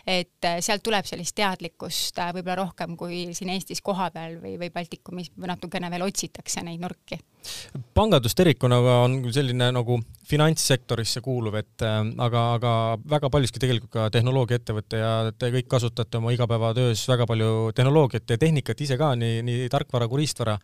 et 0.07 0.45
sealt 0.59 0.83
tuleb 0.83 1.05
sellist 1.05 1.35
teadlikkust 1.35 2.17
võib-olla 2.33 2.55
rohkem 2.55 2.95
kui 2.97 3.33
siin 3.33 3.49
Eestis 3.49 3.81
kohapeal 3.81 4.39
või, 4.41 4.55
või 4.59 4.69
Baltikumis 4.73 5.31
natukene 5.37 5.89
veel 5.91 6.05
otsitakse 6.07 6.46
leitakse 6.47 6.63
neid 6.63 6.81
nurki. 6.81 7.19
pangandus 7.95 8.35
tervikuna 8.35 8.77
on 9.05 9.21
selline 9.31 9.69
nagu 9.71 10.01
finantssektorisse 10.27 11.21
kuuluv, 11.23 11.55
et 11.55 11.83
äh, 11.85 12.01
aga, 12.19 12.41
aga 12.57 12.71
väga 13.07 13.29
paljuski 13.31 13.61
tegelikult 13.63 13.91
ka 13.93 14.09
tehnoloogiaettevõte 14.11 14.99
ja 14.99 15.31
te 15.31 15.51
kõik 15.53 15.69
kasutate 15.71 16.19
oma 16.19 16.33
igapäevatöös 16.35 17.05
väga 17.07 17.27
palju 17.29 17.71
tehnoloogiat 17.75 18.35
ja 18.35 18.37
tehnikat 18.37 18.81
ise 18.83 18.97
ka, 18.99 19.13
nii, 19.15 19.39
nii 19.47 19.69
tarkvara 19.71 20.09
kui 20.11 20.25
riistvara. 20.25 20.57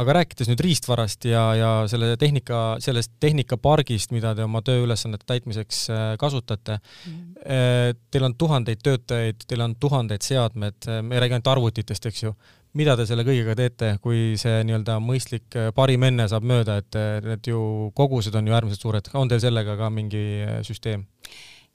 aga 0.00 0.12
rääkides 0.16 0.48
nüüd 0.48 0.62
riistvarast 0.64 1.24
ja, 1.28 1.42
ja 1.58 1.70
selle 1.90 2.14
tehnika, 2.16 2.78
sellest 2.80 3.10
tehnikapargist, 3.20 4.14
mida 4.14 4.30
te 4.34 4.46
oma 4.46 4.62
tööülesannete 4.62 5.26
täitmiseks 5.26 5.82
äh, 5.90 6.04
kasutate 6.18 6.78
mm, 6.78 7.12
-hmm. 7.12 7.98
teil 8.10 8.24
on 8.24 8.34
tuhandeid 8.34 8.80
töötajaid, 8.82 9.44
teil 9.48 9.60
on 9.60 9.74
tuhandeid 9.76 10.22
seadmed, 10.22 10.88
me 11.02 11.14
ei 11.14 11.20
räägi 11.20 11.34
ainult 11.34 11.52
arvutitest, 11.52 12.06
eks 12.06 12.22
ju 12.22 12.34
mida 12.78 12.96
te 12.98 13.06
selle 13.08 13.24
kõigega 13.26 13.56
teete, 13.58 13.92
kui 14.02 14.34
see 14.40 14.62
nii-öelda 14.66 14.98
mõistlik 15.02 15.58
äh, 15.58 15.70
parim 15.76 16.06
enne 16.06 16.28
saab 16.30 16.46
mööda, 16.46 16.80
et 16.82 16.98
äh, 16.98 17.20
need 17.24 17.50
ju 17.50 17.90
kogused 17.98 18.34
on 18.38 18.50
ju 18.50 18.56
äärmiselt 18.56 18.86
suured, 18.86 19.14
on 19.18 19.30
teil 19.30 19.42
sellega 19.42 19.78
ka 19.80 19.90
mingi 19.94 20.26
äh, 20.44 20.60
süsteem? 20.66 21.06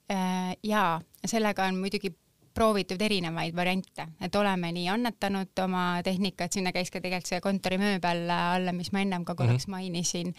Jaa, 0.06 1.00
sellega 1.26 1.64
on 1.66 1.80
muidugi 1.82 2.12
proovitud 2.54 3.00
erinevaid 3.02 3.56
variante, 3.58 4.04
et 4.22 4.36
oleme 4.38 4.70
nii 4.72 4.84
annetanud 4.88 5.60
oma 5.64 5.82
tehnikat, 6.06 6.54
sinna 6.54 6.70
käis 6.72 6.92
ka 6.94 7.02
tegelikult 7.02 7.28
see 7.28 7.40
kontorimööbel 7.44 8.22
alla, 8.30 8.72
mis 8.72 8.92
ma 8.94 9.02
ennem 9.02 9.26
ka 9.26 9.34
korraks 9.34 9.66
mm 9.66 9.74
-hmm. 9.74 9.90
mainisin, 9.90 10.30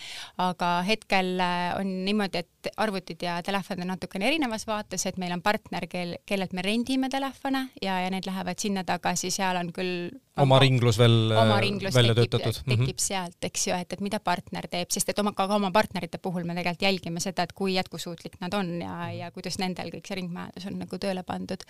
aga 0.41 0.69
hetkel 0.87 1.43
on 1.77 1.91
niimoodi, 2.07 2.41
et 2.41 2.71
arvutid 2.77 3.21
ja 3.21 3.41
telefonid 3.43 3.83
on 3.83 3.91
natukene 3.93 4.31
erinevas 4.31 4.65
vaates, 4.67 5.05
et 5.05 5.17
meil 5.17 5.35
on 5.35 5.41
partner, 5.41 5.85
kel, 5.87 6.15
kellelt 6.25 6.53
me 6.53 6.61
rendime 6.61 7.09
telefone 7.09 7.67
ja, 7.81 7.99
ja 7.99 8.09
need 8.09 8.25
lähevad 8.25 8.57
sinna 8.57 8.83
tagasi, 8.83 9.29
seal 9.31 9.59
on 9.59 9.73
küll 9.75 10.09
oma 10.43 10.59
ringlus 10.61 10.99
veel 10.99 11.31
oma 11.31 11.59
ringlus 11.63 11.95
välja 11.95 12.15
tekib, 12.17 12.31
töötatud. 12.35 12.61
tekib 12.63 12.79
mm 12.79 12.91
-hmm. 12.91 13.05
sealt, 13.07 13.37
eks 13.49 13.67
ju, 13.67 13.75
et, 13.75 13.93
et 13.93 14.01
mida 14.01 14.19
partner 14.19 14.67
teeb, 14.67 14.91
sest 14.93 15.09
et 15.09 15.19
oma, 15.19 15.33
ka 15.37 15.47
oma 15.55 15.71
partnerite 15.71 16.17
puhul 16.17 16.43
me 16.43 16.55
tegelikult 16.57 16.81
jälgime 16.87 17.19
seda, 17.23 17.43
et 17.43 17.53
kui 17.53 17.73
jätkusuutlik 17.73 18.39
nad 18.39 18.53
on 18.53 18.81
ja, 18.81 19.11
ja 19.11 19.31
kuidas 19.31 19.57
nendel 19.59 19.91
kõik 19.93 20.07
see 20.07 20.19
ringmajandus 20.21 20.67
on 20.69 20.79
nagu 20.79 20.99
tööle 21.01 21.23
pandud 21.23 21.63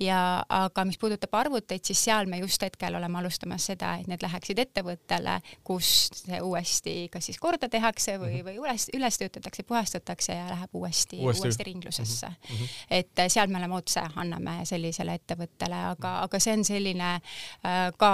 ja 0.00 0.44
aga 0.48 0.84
mis 0.84 0.98
puudutab 0.98 1.34
arvuteid, 1.34 1.84
siis 1.84 2.04
seal 2.04 2.26
me 2.26 2.38
just 2.38 2.62
hetkel 2.62 2.94
oleme 2.94 3.18
alustamas 3.18 3.66
seda, 3.70 3.96
et 4.00 4.06
need 4.06 4.22
läheksid 4.22 4.58
ettevõttele, 4.58 5.40
kus 5.64 6.10
see 6.24 6.40
uuesti 6.42 6.96
kas 7.12 7.28
siis 7.30 7.38
korda 7.38 7.68
tehakse 7.68 8.18
või, 8.18 8.40
mhm. 8.40 8.48
või 8.48 8.58
üles, 8.64 8.88
üles 8.96 9.18
töötatakse, 9.18 9.62
puhastatakse 9.62 10.32
ja 10.32 10.48
läheb 10.50 10.74
uuesti, 10.74 11.20
uuesti, 11.22 11.46
uuesti 11.46 11.64
ringlusesse 11.64 12.26
mm. 12.26 12.56
-hmm. 12.56 12.68
et 12.90 13.24
seal 13.28 13.48
me 13.48 13.58
oleme 13.58 13.74
otse, 13.78 14.02
anname 14.16 14.60
sellisele 14.68 15.14
ettevõttele, 15.18 15.80
aga, 15.92 16.14
aga 16.26 16.40
see 16.42 16.56
on 16.58 16.64
selline 16.64 17.10
äh, 17.14 17.78
ka 17.96 18.07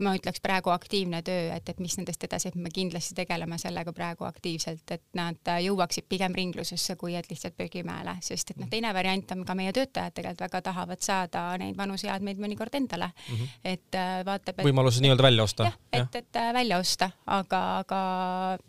ma 0.00 0.14
ütleks 0.16 0.40
praegu 0.42 0.72
aktiivne 0.72 1.20
töö, 1.24 1.50
et, 1.54 1.68
et 1.68 1.80
mis 1.82 1.94
nendest 1.98 2.24
edasi, 2.24 2.50
et 2.50 2.56
me 2.58 2.72
kindlasti 2.72 3.14
tegeleme 3.18 3.58
sellega 3.60 3.92
praegu 3.96 4.24
aktiivselt, 4.28 4.94
et 4.94 5.02
nad 5.18 5.50
jõuaksid 5.64 6.06
pigem 6.10 6.34
ringlusesse, 6.36 6.96
kui 7.00 7.16
et 7.18 7.28
lihtsalt 7.30 7.56
prügimäele, 7.58 8.16
sest 8.24 8.54
et 8.54 8.60
noh, 8.60 8.68
teine 8.70 8.92
variant 8.96 9.34
on 9.36 9.44
ka 9.48 9.56
meie 9.58 9.74
töötajad 9.76 10.16
tegelikult 10.16 10.46
väga 10.46 10.62
tahavad 10.70 11.04
saada 11.04 11.44
neid 11.60 11.76
vanu 11.76 11.98
seadmeid 12.00 12.40
mõnikord 12.40 12.76
endale 12.78 13.10
mm, 13.10 13.34
-hmm. 13.34 13.58
et 13.74 13.98
äh, 13.98 14.12
vaatab 14.26 14.60
et.... 14.60 14.64
võimalus 14.66 15.00
nii-öelda 15.04 15.26
välja 15.26 15.44
osta. 15.44 15.68
jah, 15.68 15.76
et, 15.92 16.16
et 16.22 16.40
äh, 16.40 16.52
välja 16.54 16.78
osta, 16.80 17.10
aga, 17.26 17.62
aga 17.84 18.00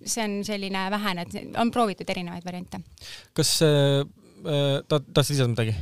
see 0.04 0.26
on 0.26 0.44
selline 0.46 0.90
vähene, 0.92 1.28
et 1.28 1.58
on 1.58 1.72
proovitud 1.72 2.10
erinevaid 2.10 2.46
variante. 2.46 2.84
kas 3.34 3.60
äh, 3.64 4.04
ta, 4.88 5.00
tahtsid 5.00 5.38
lisada 5.38 5.52
midagi? 5.56 5.76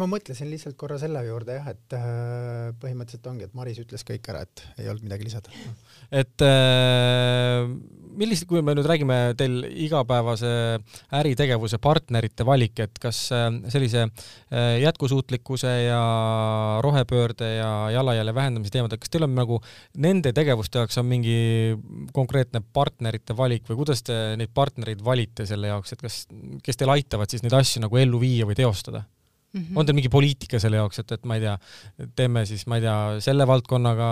Ma 0.00 0.06
mõtlesin 0.10 0.48
lihtsalt 0.50 0.76
korra 0.80 0.96
selle 1.00 1.20
juurde 1.26 1.58
jah, 1.58 1.66
et 1.72 1.96
äh, 1.96 2.70
põhimõtteliselt 2.82 3.28
ongi, 3.30 3.48
et 3.48 3.54
Maris 3.56 3.80
ütles 3.82 4.04
kõik 4.06 4.26
ära, 4.32 4.44
et 4.46 4.64
ei 4.82 4.88
olnud 4.90 5.06
midagi 5.06 5.26
lisada. 5.26 5.52
et 6.22 6.44
äh, 6.44 7.68
millist, 8.18 8.46
kui 8.50 8.62
me 8.64 8.74
nüüd 8.76 8.88
räägime 8.88 9.18
teil 9.38 9.62
igapäevase 9.86 10.50
äritegevuse 11.20 11.80
partnerite 11.82 12.46
valik, 12.46 12.84
et 12.86 13.00
kas 13.02 13.26
äh, 13.34 13.48
sellise 13.72 14.06
jätkusuutlikkuse 14.84 15.70
ja 15.86 16.02
rohepöörde 16.84 17.48
ja 17.56 17.70
jalajälje 17.94 18.34
vähendamise 18.34 18.74
teemadel, 18.74 19.00
kas 19.02 19.12
teil 19.12 19.26
on 19.26 19.34
nagu 19.36 19.60
nende 20.02 20.34
tegevuste 20.36 20.82
jaoks 20.82 21.00
on 21.00 21.08
mingi 21.10 21.38
konkreetne 22.14 22.62
partnerite 22.74 23.36
valik 23.36 23.66
või 23.70 23.82
kuidas 23.82 24.04
te 24.06 24.20
neid 24.38 24.52
partnereid 24.54 25.02
valite 25.04 25.46
selle 25.48 25.72
jaoks, 25.72 25.94
et 25.94 26.04
kas, 26.04 26.22
kes 26.64 26.80
teil 26.80 26.94
aitavad 26.94 27.30
siis 27.30 27.44
neid 27.44 27.56
asju 27.58 27.84
nagu 27.84 27.98
ellu 28.00 28.22
viia 28.22 28.48
või 28.48 28.58
teostada? 28.58 29.04
Mm 29.54 29.60
-hmm. 29.60 29.78
on 29.78 29.86
teil 29.86 29.94
mingi 29.94 30.10
poliitika 30.10 30.58
selle 30.58 30.80
jaoks, 30.80 30.98
et, 30.98 31.12
et 31.12 31.24
ma 31.24 31.36
ei 31.38 31.44
tea, 31.44 31.54
teeme 32.16 32.44
siis, 32.46 32.66
ma 32.66 32.80
ei 32.80 32.82
tea, 32.82 32.96
selle 33.24 33.46
valdkonnaga 33.46 34.08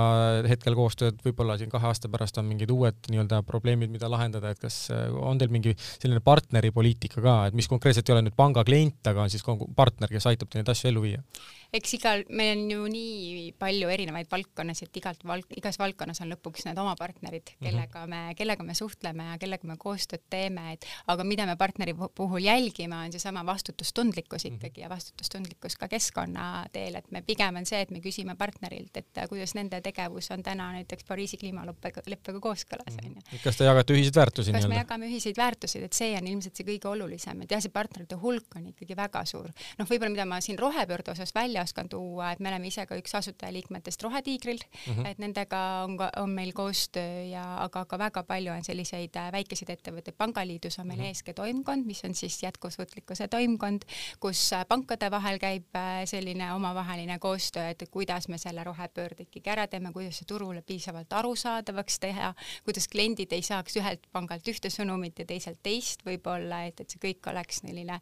hetkel 0.49 0.77
koostööd, 0.79 1.19
võib-olla 1.27 1.59
siin 1.59 1.71
kahe 1.71 1.89
aasta 1.91 2.09
pärast 2.13 2.39
on 2.39 2.47
mingid 2.47 2.71
uued 2.71 3.11
nii-öelda 3.11 3.43
probleemid, 3.43 3.91
mida 3.91 4.11
lahendada, 4.11 4.53
et 4.55 4.63
kas 4.63 4.85
äh, 4.95 5.09
on 5.11 5.39
teil 5.39 5.51
mingi 5.51 5.75
selline 5.79 6.21
partneri 6.21 6.71
poliitika 6.71 7.21
ka, 7.21 7.35
et 7.47 7.59
mis 7.59 7.69
konkreetselt 7.69 8.09
ei 8.09 8.15
ole 8.15 8.23
nüüd 8.29 8.39
panga 8.39 8.65
klient, 8.65 9.03
aga 9.07 9.27
on 9.27 9.35
siis 9.35 9.43
partner, 9.77 10.09
kes 10.09 10.31
aitab 10.31 10.49
teil 10.49 10.63
neid 10.63 10.73
asju 10.75 10.93
ellu 10.93 11.03
viia? 11.09 11.27
eks 11.73 11.95
igal, 11.97 12.23
meil 12.29 12.53
on 12.59 12.71
ju 12.71 12.87
nii 12.93 13.53
palju 13.61 13.89
erinevaid 13.93 14.29
valdkonnasid, 14.31 14.91
igalt 15.01 15.23
val-, 15.29 15.45
igas 15.57 15.79
valdkonnas 15.81 16.21
on 16.25 16.33
lõpuks 16.35 16.67
need 16.69 16.79
oma 16.81 16.93
partnerid, 17.01 17.55
mhm. 17.55 17.65
kellega 17.65 18.05
me, 18.11 18.21
kellega 18.39 18.67
me 18.67 18.77
suhtleme 18.77 19.31
ja 19.31 19.39
kellega 19.41 19.69
me 19.69 19.79
koostööd 19.81 20.25
teeme, 20.33 20.75
et 20.77 20.87
aga 21.13 21.25
mida 21.25 21.47
me 21.49 21.57
partneri 21.61 21.95
puhul 21.97 22.45
jälgime, 22.45 22.99
on 23.07 23.15
seesama 23.15 23.45
vastutustundlikkus 23.49 24.45
mhm. 24.45 24.61
ikkagi 24.61 24.85
ja 24.85 24.93
vastutustundlikkus 25.33 25.77
ka 25.77 25.89
keskkonna 25.89 26.67
teel, 26.73 26.97
et 26.97 27.11
me 27.11 27.23
pigem 27.23 27.57
on 27.57 27.67
see, 27.67 27.81
et 27.83 27.91
me 27.91 28.01
küsime 28.01 28.37
partnerilt, 28.37 28.97
et 28.97 29.23
kuidas 29.29 29.55
nende 29.55 29.81
tegevus 29.81 30.31
on 30.31 30.43
täna 30.43 30.73
näiteks 30.73 31.05
Pariisi 31.09 31.37
kliimaleppega, 31.37 32.03
leppega 32.07 32.41
kooskõlas, 32.41 32.97
mhm. 32.97 33.07
on 33.07 33.33
ju. 33.33 33.41
kas 33.45 33.57
te 33.57 33.65
jagate 33.65 33.95
ühiseid 33.95 34.17
väärtusi 34.17 34.53
kas 34.53 34.69
me 34.69 34.77
jagame 34.81 35.09
ühiseid 35.09 35.39
väärtusi, 35.39 35.83
et 35.85 35.93
see 35.93 36.13
on 36.19 36.27
ilmselt 36.27 36.57
see 36.57 36.67
kõige 36.67 36.89
olulisem, 36.89 37.43
et 37.43 37.51
jah, 37.51 37.63
see 37.63 37.73
partnerite 37.73 38.19
hulk 38.21 38.57
on 38.57 38.69
ikkagi 38.73 38.97
väga 38.97 39.25
suur. 39.29 39.51
noh, 39.79 39.89
võib-olla 39.89 40.13
mida 40.17 40.29
ma 40.29 40.41
siin 40.41 40.59
rohepöörde 40.59 41.13
osas 41.15 41.35
välja 41.35 41.53
välja 41.53 41.63
oskan 41.63 41.89
tuua, 41.89 42.33
et 42.33 42.41
me 42.41 42.49
oleme 42.49 42.69
ise 42.69 42.85
ka 42.87 42.97
üks 42.99 43.15
asutajaliikmetest 43.19 44.03
Rohetiigril 44.03 44.59
mm, 44.63 44.95
-hmm. 44.95 45.09
et 45.11 45.19
nendega 45.19 45.61
on 45.85 45.97
ka, 45.99 46.11
on 46.23 46.31
meil 46.31 46.53
koostöö 46.53 47.25
ja 47.31 47.45
aga 47.65 47.85
ka 47.85 47.99
väga 47.99 48.23
palju 48.23 48.53
on 48.53 48.65
selliseid 48.65 49.17
äh, 49.17 49.33
väikeseid 49.33 49.71
ettevõtteid, 49.71 50.17
Pangaliidus 50.17 50.79
on 50.79 50.87
meil 50.87 50.99
mm 50.99 51.05
-hmm. 51.05 51.11
ESG 51.11 51.35
toimkond, 51.35 51.87
mis 51.87 52.05
on 52.05 52.15
siis 52.15 52.43
jätkusuutlikkuse 52.43 53.29
toimkond, 53.29 53.83
kus 54.21 54.53
äh, 54.53 54.67
pankade 54.69 55.11
vahel 55.11 55.22
vahel 55.23 55.39
käib 55.43 55.77
äh, 55.79 56.03
selline 56.09 56.49
omavaheline 56.57 57.19
koostöö, 57.23 57.69
et 57.71 57.85
kuidas 57.91 58.27
me 58.29 58.39
selle 58.41 58.65
rohepöörde 58.67 59.27
ikkagi 59.27 59.53
ära 59.55 59.67
teeme, 59.71 59.93
kuidas 59.95 60.19
see 60.19 60.29
turule 60.29 60.63
piisavalt 60.67 61.13
arusaadavaks 61.15 61.99
teha, 62.03 62.33
kuidas 62.67 62.89
kliendid 62.91 63.33
ei 63.33 63.45
saaks 63.47 63.79
ühelt 63.79 64.09
pangalt 64.13 64.49
ühte 64.51 64.71
sõnumit 64.73 65.23
ja 65.23 65.27
teiselt 65.29 65.61
teist 65.63 66.03
võib-olla, 66.07 66.65
et, 66.69 66.83
et 66.83 66.91
see 66.91 67.03
kõik 67.03 67.31
oleks 67.31 67.63
selline 67.63 68.01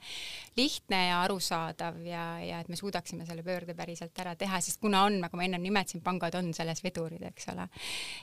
lihtne 0.56 1.02
ja 1.11 1.20
arusaadav 1.26 2.00
ja, 2.06 2.24
ja 2.44 2.62
et 2.64 2.70
me 2.72 2.78
suudaksime 2.80 3.28
selle 3.28 3.44
pöörde 3.44 3.76
päriselt 3.76 4.16
ära 4.24 4.35
teha, 4.38 4.62
sest 4.64 4.80
kuna 4.80 5.04
on, 5.09 5.20
nagu 5.26 5.37
ma 5.37 5.44
ennem 5.44 5.68
nimetasin, 5.68 6.04
pangad 6.04 6.38
on 6.40 6.54
selles 6.56 6.80
vedurid, 6.85 7.26
eks 7.33 7.52
ole. 7.52 7.68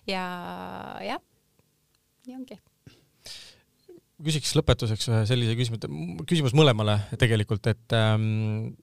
ja 0.10 0.26
jah, 1.06 1.22
nii 2.26 2.40
ongi 2.42 2.60
küsiks 4.24 4.56
lõpetuseks 4.58 5.10
ühe 5.12 5.22
sellise 5.30 5.56
küsimuse, 5.58 5.90
küsimus 6.30 6.56
mõlemale 6.58 6.98
tegelikult, 7.22 7.68
et 7.70 7.94
ähm, 7.96 8.74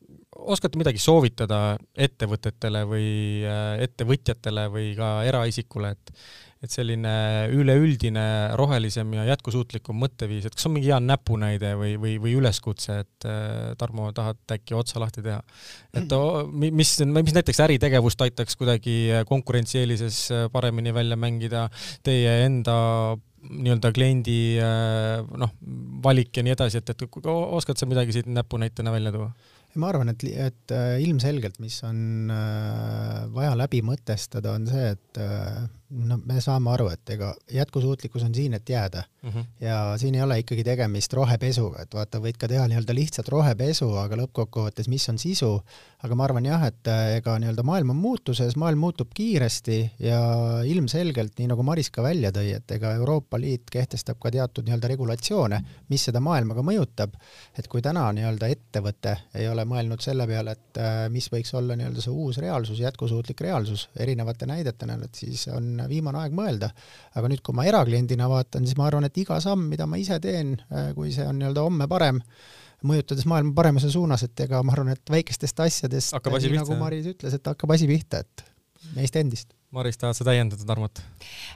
oskate 0.45 0.81
midagi 0.81 1.01
soovitada 1.03 1.77
ettevõtetele 1.97 2.85
või 2.89 3.11
äh, 3.49 3.85
ettevõtjatele 3.87 4.69
või 4.73 4.95
ka 4.99 5.21
eraisikule, 5.29 5.95
et 5.95 6.19
et 6.65 6.73
selline 6.73 7.11
üleüldine 7.53 8.23
rohelisem 8.57 9.11
ja 9.19 9.27
jätkusuutlikum 9.29 9.99
mõtteviis, 10.01 10.47
et 10.49 10.55
kas 10.57 10.65
on 10.65 10.73
mingi 10.73 10.89
hea 10.89 10.97
näpunäide 11.03 11.75
või, 11.77 11.91
või, 12.01 12.15
või 12.23 12.33
üleskutse, 12.39 13.03
et 13.05 13.27
äh, 13.29 13.75
Tarmo, 13.77 14.07
tahad 14.17 14.41
äkki 14.57 14.73
otsa 14.79 15.03
lahti 15.03 15.21
teha? 15.27 15.43
et 15.93 16.15
mis, 16.57 16.95
mis 17.05 17.37
näiteks 17.37 17.61
äritegevust 17.67 18.25
aitaks 18.25 18.57
kuidagi 18.57 18.97
konkurentsieelises 19.29 20.23
paremini 20.57 20.95
välja 20.97 21.21
mängida, 21.21 21.67
teie 22.07 22.39
enda 22.47 22.79
nii-öelda 23.45 23.93
kliendi 23.93 24.39
äh, 24.63 25.21
noh, 25.37 25.53
valik 26.05 26.33
ja 26.37 26.45
nii 26.47 26.55
edasi, 26.55 26.81
et, 26.81 26.95
et 26.95 27.27
oskad 27.29 27.77
sa 27.77 27.89
midagi 27.91 28.17
siit 28.17 28.31
näpunäitena 28.31 28.95
välja 28.95 29.13
tuua? 29.13 29.33
Ma 29.81 29.91
arvan, 29.91 30.13
et, 30.13 30.25
et 30.31 30.75
äh, 30.75 30.99
ilmselgelt, 31.05 31.61
mis 31.63 31.81
on 31.87 32.31
äh, 32.33 33.25
vaja 33.35 33.55
läbi 33.59 33.83
mõtestada, 33.87 34.55
on 34.59 34.69
see, 34.71 34.93
et 34.95 35.23
no 35.91 36.19
me 36.25 36.41
saame 36.41 36.71
aru, 36.73 36.89
et 36.95 37.11
ega 37.15 37.31
jätkusuutlikkus 37.53 38.25
on 38.25 38.35
siin, 38.35 38.55
et 38.55 38.69
jääda 38.69 39.03
mm. 39.23 39.31
-hmm. 39.31 39.45
ja 39.61 39.95
siin 39.99 40.15
ei 40.15 40.23
ole 40.23 40.39
ikkagi 40.39 40.65
tegemist 40.65 41.13
rohepesuga, 41.13 41.83
et 41.83 41.95
vaata, 41.95 42.19
võid 42.19 42.39
ka 42.41 42.49
teha 42.49 42.67
nii-öelda 42.69 42.95
lihtsalt 42.95 43.29
rohepesu, 43.29 43.91
aga 44.01 44.17
lõppkokkuvõttes, 44.17 44.89
mis 44.89 45.09
on 45.09 45.19
sisu, 45.19 45.51
aga 46.05 46.15
ma 46.15 46.25
arvan 46.25 46.47
jah, 46.47 46.65
et 46.67 46.89
äh, 46.89 47.17
ega 47.19 47.37
nii-öelda 47.39 47.63
maailm 47.63 47.91
on 47.95 47.97
muutuses, 48.01 48.57
maailm 48.57 48.79
muutub 48.79 49.13
kiiresti 49.15 49.79
ja 50.01 50.21
ilmselgelt, 50.65 51.39
nii 51.39 51.51
nagu 51.53 51.63
Maris 51.63 51.91
ka 51.91 52.03
välja 52.03 52.33
tõi, 52.33 52.55
et 52.57 52.77
ega 52.79 52.95
Euroopa 52.95 53.41
Liit 53.41 53.71
kehtestab 53.71 54.19
ka 54.19 54.31
teatud 54.31 54.65
nii-öelda 54.65 54.89
regulatsioone, 54.89 55.61
mis 55.89 56.05
seda 56.09 56.21
maailma 56.21 56.55
ka 56.55 56.65
mõjutab, 56.67 57.15
et 57.59 57.69
kui 57.69 57.83
täna 57.83 58.09
nii-öelda 58.17 58.49
ettevõte 58.57 59.17
ei 59.35 59.49
ole 59.49 59.65
mõelnud 59.69 60.01
selle 60.01 60.27
peale, 60.27 60.57
et 60.57 60.81
äh, 60.81 61.07
mis 61.13 61.29
võiks 61.33 61.55
olla 61.55 61.77
nii-öelda 61.77 62.01
see 62.01 62.13
uus 62.13 62.39
reaalsus, 62.43 62.81
jätkusuutlik 62.81 63.41
reaalsus 63.41 63.89
erinevate 64.01 64.47
näidetena, 64.47 64.99
et 65.05 65.15
siis 65.15 65.49
on 65.53 65.75
viimane 65.91 66.21
aeg 66.23 66.35
mõelda. 66.37 66.71
aga 67.15 67.31
nüüd, 67.31 67.43
kui 67.45 67.57
ma 67.57 67.67
erakliendina 67.69 68.29
vaatan, 68.31 68.67
siis 68.67 68.79
ma 68.79 68.89
arvan, 68.89 69.09
et 69.09 69.19
iga 69.19 69.41
samm, 69.41 69.69
mida 69.71 69.87
ma 69.87 70.01
ise 70.01 70.19
teen, 70.21 70.57
äh, 70.71 70.93
kui 70.97 71.13
see 71.15 71.27
on 71.27 71.39
nii-öelda 71.41 71.65
homme 71.67 71.89
parem, 71.91 72.21
mõjutades 72.85 73.27
maailma 73.31 73.55
paremuse 73.57 73.91
suunas, 73.93 74.23
et 74.27 74.41
ega 74.45 74.63
ma 74.63 74.75
arvan, 74.77 74.93
et 74.95 75.11
väikestest 75.11 75.61
asjadest, 75.65 76.17
nii 76.45 76.59
nagu 76.59 76.81
Maris 76.81 77.09
ütles, 77.15 77.37
et 77.39 77.53
hakkab 77.53 77.73
asi 77.77 77.89
pihta, 77.89 78.21
et 78.25 78.45
meist 78.97 79.17
endist 79.17 79.55
Maris, 79.75 79.99
tahad 80.01 80.19
sa 80.19 80.27
täiendada 80.27 80.67
Tarmot 80.69 81.03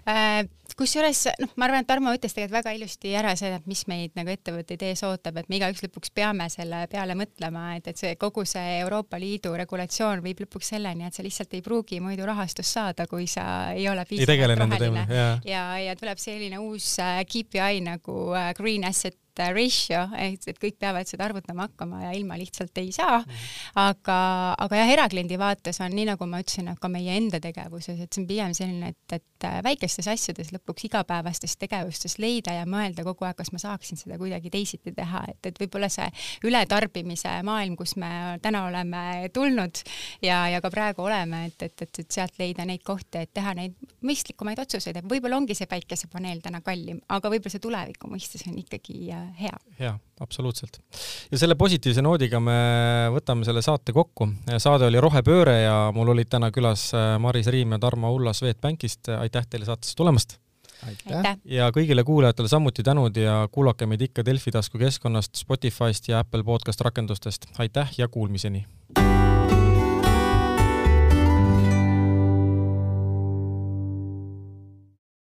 äh,? 0.08 0.44
kusjuures 0.78 1.24
noh, 1.40 1.50
ma 1.58 1.66
arvan, 1.66 1.82
et 1.82 1.88
Tarmo 1.88 2.12
ütles 2.14 2.34
tegelikult 2.34 2.58
väga 2.60 2.74
ilusti 2.76 3.12
ära 3.18 3.32
seda, 3.38 3.58
mis 3.70 3.84
meid 3.90 4.14
nagu 4.18 4.30
ettevõtteid 4.32 4.84
ees 4.86 5.02
ootab, 5.06 5.40
et 5.40 5.50
me 5.50 5.58
igaüks 5.58 5.82
lõpuks 5.84 6.12
peame 6.14 6.46
selle 6.52 6.84
peale 6.92 7.16
mõtlema, 7.18 7.72
et, 7.78 7.90
et 7.90 7.98
see 7.98 8.14
kogu 8.20 8.44
see 8.48 8.78
Euroopa 8.82 9.18
Liidu 9.20 9.54
regulatsioon 9.58 10.22
viib 10.24 10.44
lõpuks 10.44 10.74
selleni, 10.74 11.08
et 11.08 11.16
sa 11.16 11.24
lihtsalt 11.26 11.56
ei 11.58 11.64
pruugi 11.64 12.02
muidu 12.04 12.26
rahastust 12.28 12.78
saada, 12.78 13.08
kui 13.10 13.26
sa 13.30 13.72
ei 13.74 13.88
ole 13.90 14.04
piisavalt 14.08 14.58
roheline 14.62 15.06
ja, 15.08 15.30
ja, 15.48 15.64
ja 15.88 15.96
tuleb 15.98 16.20
selline 16.22 16.60
uus 16.62 16.94
äh, 17.02 17.22
KPI 17.26 17.82
nagu 17.88 18.20
äh, 18.36 18.52
Green 18.58 18.86
Asset 18.88 19.18
ratio, 19.38 20.02
et, 20.18 20.42
et 20.50 20.58
kõik 20.58 20.78
peavad 20.80 21.08
seda 21.08 21.28
arvutama 21.28 21.68
hakkama 21.68 22.02
ja 22.06 22.12
ilma 22.16 22.38
lihtsalt 22.38 22.78
ei 22.80 22.90
saa. 22.94 23.20
Mhm. 23.20 23.44
aga, 23.78 24.18
aga 24.58 24.80
jah, 24.80 24.92
erakliendi 24.96 25.38
vaates 25.38 25.80
on 25.84 25.94
nii, 25.94 26.08
nagu 26.10 26.26
ma 26.26 26.42
ütlesin, 26.42 26.70
et 26.72 26.80
ka 26.82 26.90
meie 26.92 27.16
enda 27.18 27.40
tegevuses, 27.42 28.00
et 28.02 28.07
see 28.12 28.22
on 28.22 28.28
pigem 28.28 28.54
selline, 28.56 28.92
et, 28.92 29.16
et 29.18 29.46
äh, 29.46 29.58
väikestes 29.64 30.08
asjades 30.10 30.52
lõpuks 30.54 30.86
igapäevastes 30.88 31.56
tegevustes 31.60 32.18
leida 32.22 32.54
ja 32.56 32.66
mõelda 32.68 33.04
kogu 33.06 33.26
aeg, 33.28 33.36
kas 33.38 33.52
ma 33.54 33.60
saaksin 33.62 34.00
seda 34.00 34.18
kuidagi 34.20 34.50
teisiti 34.52 34.92
teha, 34.96 35.24
et, 35.32 35.50
et 35.50 35.60
võib-olla 35.60 35.90
see 35.92 36.08
ületarbimise 36.48 37.38
maailm, 37.46 37.76
kus 37.78 37.96
me 38.00 38.38
täna 38.42 38.64
oleme 38.68 39.28
tulnud 39.34 39.82
ja, 40.24 40.44
ja 40.52 40.62
ka 40.64 40.70
praegu 40.74 41.06
oleme, 41.06 41.46
et, 41.50 41.68
et, 41.68 41.86
et, 41.86 42.02
et 42.04 42.18
sealt 42.18 42.38
leida 42.40 42.66
neid 42.68 42.84
kohti, 42.86 43.24
et 43.24 43.32
teha 43.34 43.54
neid 43.58 43.76
mõistlikumaid 44.04 44.60
otsuseid, 44.64 45.00
et 45.00 45.08
võib-olla 45.08 45.38
ongi 45.40 45.56
see 45.58 45.68
päikesepaneel 45.70 46.42
täna 46.44 46.62
kallim, 46.64 47.00
aga 47.08 47.32
võib-olla 47.32 47.54
see 47.54 47.64
tuleviku 47.64 48.10
mõistes 48.10 48.46
on 48.50 48.58
ikkagi 48.58 49.12
äh, 49.14 49.26
hea. 49.44 49.62
hea, 49.80 49.94
absoluutselt. 50.24 50.80
ja 51.30 51.40
selle 51.40 51.58
positiivse 51.58 52.02
noodiga 52.04 52.40
me 52.42 52.58
võtame 53.14 53.46
selle 53.46 53.62
saate 53.64 53.94
kokku. 53.96 54.28
saade 54.58 54.88
oli 54.88 55.00
Rohepööre 55.02 55.60
ja 55.62 55.76
mul 55.94 56.14
olid 56.14 56.30
täna 56.30 56.50
külas 56.54 56.88
äh, 56.96 57.16
Maris 57.22 57.50
Riim 57.52 57.76
ja 57.76 57.80
Tarmo 57.88 58.10
Ulla 58.12 58.32
Swedbankist. 58.32 59.08
aitäh 59.08 59.46
teile 59.50 59.64
saatesse 59.64 59.96
tulemast! 59.96 60.36
aitäh! 60.86 61.38
ja 61.44 61.70
kõigile 61.72 62.04
kuulajatele 62.04 62.50
samuti 62.52 62.84
tänud 62.84 63.16
ja 63.16 63.40
kuulake 63.52 63.88
meid 63.88 64.04
ikka 64.04 64.24
Delfi 64.26 64.52
tasku 64.52 64.78
keskkonnast, 64.78 65.40
Spotify'st 65.40 66.10
ja 66.12 66.20
Apple 66.20 66.44
podcast 66.44 66.84
rakendustest. 66.84 67.48
aitäh 67.58 67.94
ja 67.98 68.08
kuulmiseni! 68.08 68.66